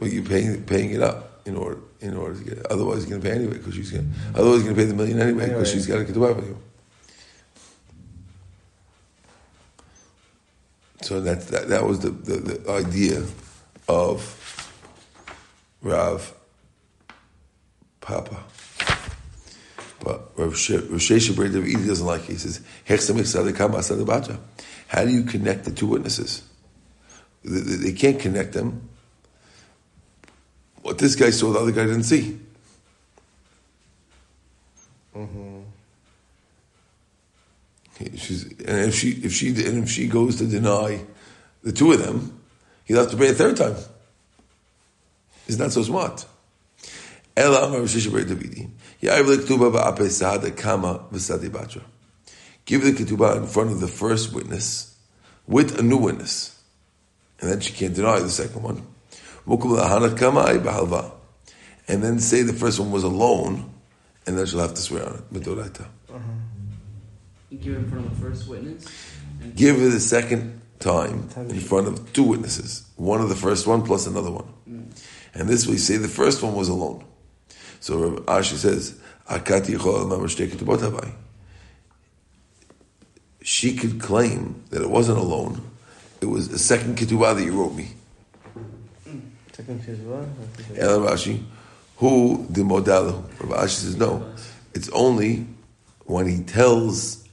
Well, 0.00 0.10
you're 0.10 0.24
paying 0.24 0.62
paying 0.64 0.90
it 0.90 1.02
up 1.02 1.46
in 1.46 1.56
order 1.56 1.78
in 2.00 2.16
order 2.16 2.38
to 2.38 2.44
get 2.44 2.58
it. 2.58 2.66
Otherwise, 2.70 3.08
you're 3.08 3.18
going 3.18 3.22
to 3.22 3.28
pay 3.28 3.34
anyway 3.34 3.58
because 3.58 3.74
she's 3.74 3.90
going. 3.90 4.12
Otherwise, 4.34 4.64
you're 4.64 4.74
going 4.74 4.76
to 4.76 4.82
pay 4.82 4.86
the 4.86 4.94
million 4.94 5.20
anyway 5.20 5.46
because 5.46 5.68
anyway. 5.68 5.72
she's 5.72 5.86
got 5.86 5.98
to 5.98 6.04
get 6.04 6.14
the 6.14 6.20
revenue. 6.20 6.56
So 11.02 11.20
that 11.20 11.42
that, 11.48 11.68
that 11.68 11.86
was 11.86 12.00
the, 12.00 12.10
the, 12.10 12.36
the 12.36 12.70
idea 12.70 13.24
of 13.88 14.38
Rav 15.82 16.32
Papa. 18.00 18.44
But 20.00 20.32
Rav 20.36 20.54
Shesha 20.54 21.36
Breda 21.36 21.60
doesn't 21.86 22.06
like 22.06 22.22
it. 22.22 22.32
He 22.32 22.38
says, 22.38 22.60
How 24.88 25.04
do 25.04 25.10
you 25.10 25.22
connect 25.22 25.64
the 25.64 25.70
two 25.70 25.86
witnesses? 25.86 26.42
They 27.44 27.92
can't 27.92 28.20
connect 28.20 28.52
them. 28.52 28.88
What 30.82 30.98
this 30.98 31.14
guy 31.14 31.30
saw, 31.30 31.52
the 31.52 31.60
other 31.60 31.72
guy 31.72 31.84
didn't 31.84 32.04
see. 32.04 32.38
Mm-hmm. 35.16 35.60
She's, 38.16 38.44
and 38.44 38.88
if 38.88 38.94
she 38.94 39.10
if 39.10 39.32
she 39.32 39.48
and 39.50 39.84
if 39.84 39.90
she 39.90 40.08
goes 40.08 40.36
to 40.36 40.46
deny 40.46 41.04
the 41.62 41.70
two 41.72 41.92
of 41.92 42.04
them, 42.04 42.42
He'll 42.84 43.00
have 43.00 43.10
to 43.10 43.16
pay 43.16 43.30
a 43.30 43.32
third 43.32 43.56
time. 43.56 43.76
He's 45.46 45.58
not 45.58 45.72
so 45.72 45.82
smart. 45.82 46.26
Give 52.64 52.84
the 52.84 52.92
ketubah 52.92 53.36
in 53.38 53.46
front 53.46 53.70
of 53.70 53.80
the 53.80 53.88
first 53.88 54.34
witness 54.34 54.94
with 55.46 55.78
a 55.78 55.82
new 55.82 55.96
witness. 55.96 56.61
And 57.42 57.50
then 57.50 57.60
she 57.60 57.72
can't 57.72 57.94
deny 57.94 58.20
the 58.20 58.30
second 58.30 58.62
one. 58.62 58.86
Mukum 59.46 59.76
lahana 59.76 60.16
kama 60.16 60.40
ay 60.42 60.58
b'halva. 60.58 61.10
And 61.88 62.02
then 62.02 62.20
say 62.20 62.42
the 62.42 62.52
first 62.52 62.78
one 62.78 62.92
was 62.92 63.02
alone, 63.02 63.74
and 64.26 64.38
then 64.38 64.46
she'll 64.46 64.60
have 64.60 64.74
to 64.74 64.80
swear 64.80 65.06
on 65.06 65.16
it. 65.16 65.34
Midoraita. 65.34 65.86
You 67.50 67.58
give 67.58 67.74
it 67.74 67.78
in 67.78 67.90
front 67.90 68.06
of 68.06 68.18
the 68.18 68.28
first 68.28 68.48
witness. 68.48 68.86
Give 69.56 69.76
it 69.76 69.90
the 69.90 70.00
second 70.00 70.62
time 70.78 71.28
in 71.36 71.60
front 71.60 71.88
of 71.88 72.12
two 72.12 72.22
witnesses. 72.22 72.86
One 72.96 73.20
of 73.20 73.28
the 73.28 73.34
first 73.34 73.66
one 73.66 73.82
plus 73.82 74.06
another 74.06 74.30
one. 74.30 74.46
Mm. 74.70 75.04
And 75.34 75.48
this 75.48 75.66
we 75.66 75.76
say 75.78 75.96
the 75.96 76.08
first 76.08 76.42
one 76.42 76.54
was 76.54 76.68
alone. 76.68 77.04
So 77.80 77.98
Rav 77.98 78.26
Ashi 78.26 78.54
says, 78.54 78.98
Akati 79.28 79.76
yichol 79.76 79.98
al 79.98 80.06
mamar 80.06 80.28
shtei 80.28 80.48
ketubot 80.48 80.78
havai." 80.78 81.12
She 83.42 83.74
could 83.74 84.00
claim 84.00 84.62
that 84.70 84.80
it 84.80 84.88
wasn't 84.88 85.18
alone. 85.18 85.71
It 86.22 86.26
was 86.26 86.52
a 86.52 86.58
second 86.58 86.96
ketubah 86.96 87.34
that 87.34 87.44
you 87.44 87.52
wrote 87.52 87.74
me. 87.74 87.88
Second 89.52 89.82
Kizvah? 89.82 90.78
El 90.78 91.00
Rashi, 91.00 91.42
who 91.96 92.46
the 92.48 92.62
modal? 92.62 93.28
Rav 93.40 93.64
Ashi 93.64 93.80
says 93.80 93.96
no. 93.96 94.32
It's 94.72 94.88
only 94.90 95.46
when 96.06 96.28
he 96.28 96.44
tells 96.44 97.28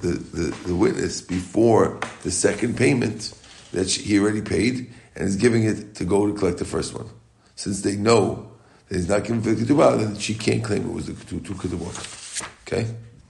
the, 0.00 0.12
the, 0.12 0.56
the 0.66 0.74
witness 0.76 1.20
before 1.20 1.98
the 2.22 2.30
second 2.30 2.76
payment 2.76 3.34
that 3.72 3.90
she, 3.90 4.02
he 4.02 4.20
already 4.20 4.42
paid 4.42 4.88
and 5.16 5.26
is 5.26 5.34
giving 5.34 5.64
it 5.64 5.96
to 5.96 6.04
go 6.04 6.26
to 6.26 6.34
collect 6.34 6.58
the 6.58 6.64
first 6.64 6.94
one. 6.94 7.08
Since 7.56 7.82
they 7.82 7.96
know 7.96 8.48
that 8.88 8.96
he's 8.96 9.08
not 9.08 9.24
giving 9.24 9.42
for 9.42 9.50
the 9.50 9.64
ketubah, 9.64 9.98
then 9.98 10.16
she 10.18 10.34
can't 10.34 10.62
claim 10.62 10.86
it 10.88 10.92
was 10.92 11.06
the 11.06 11.14
two, 11.24 11.40
two 11.40 11.54
ketubah. 11.54 12.46
Okay? 12.62 12.84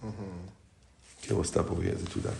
Mm-hmm. 0.05 0.25
Okay, 1.25 1.35
we'll 1.35 1.45
stop 1.45 1.71
over 1.71 1.83
here 1.83 1.93
at 1.93 1.99
the 1.99 2.11
two 2.11 2.21
dots. 2.21 2.37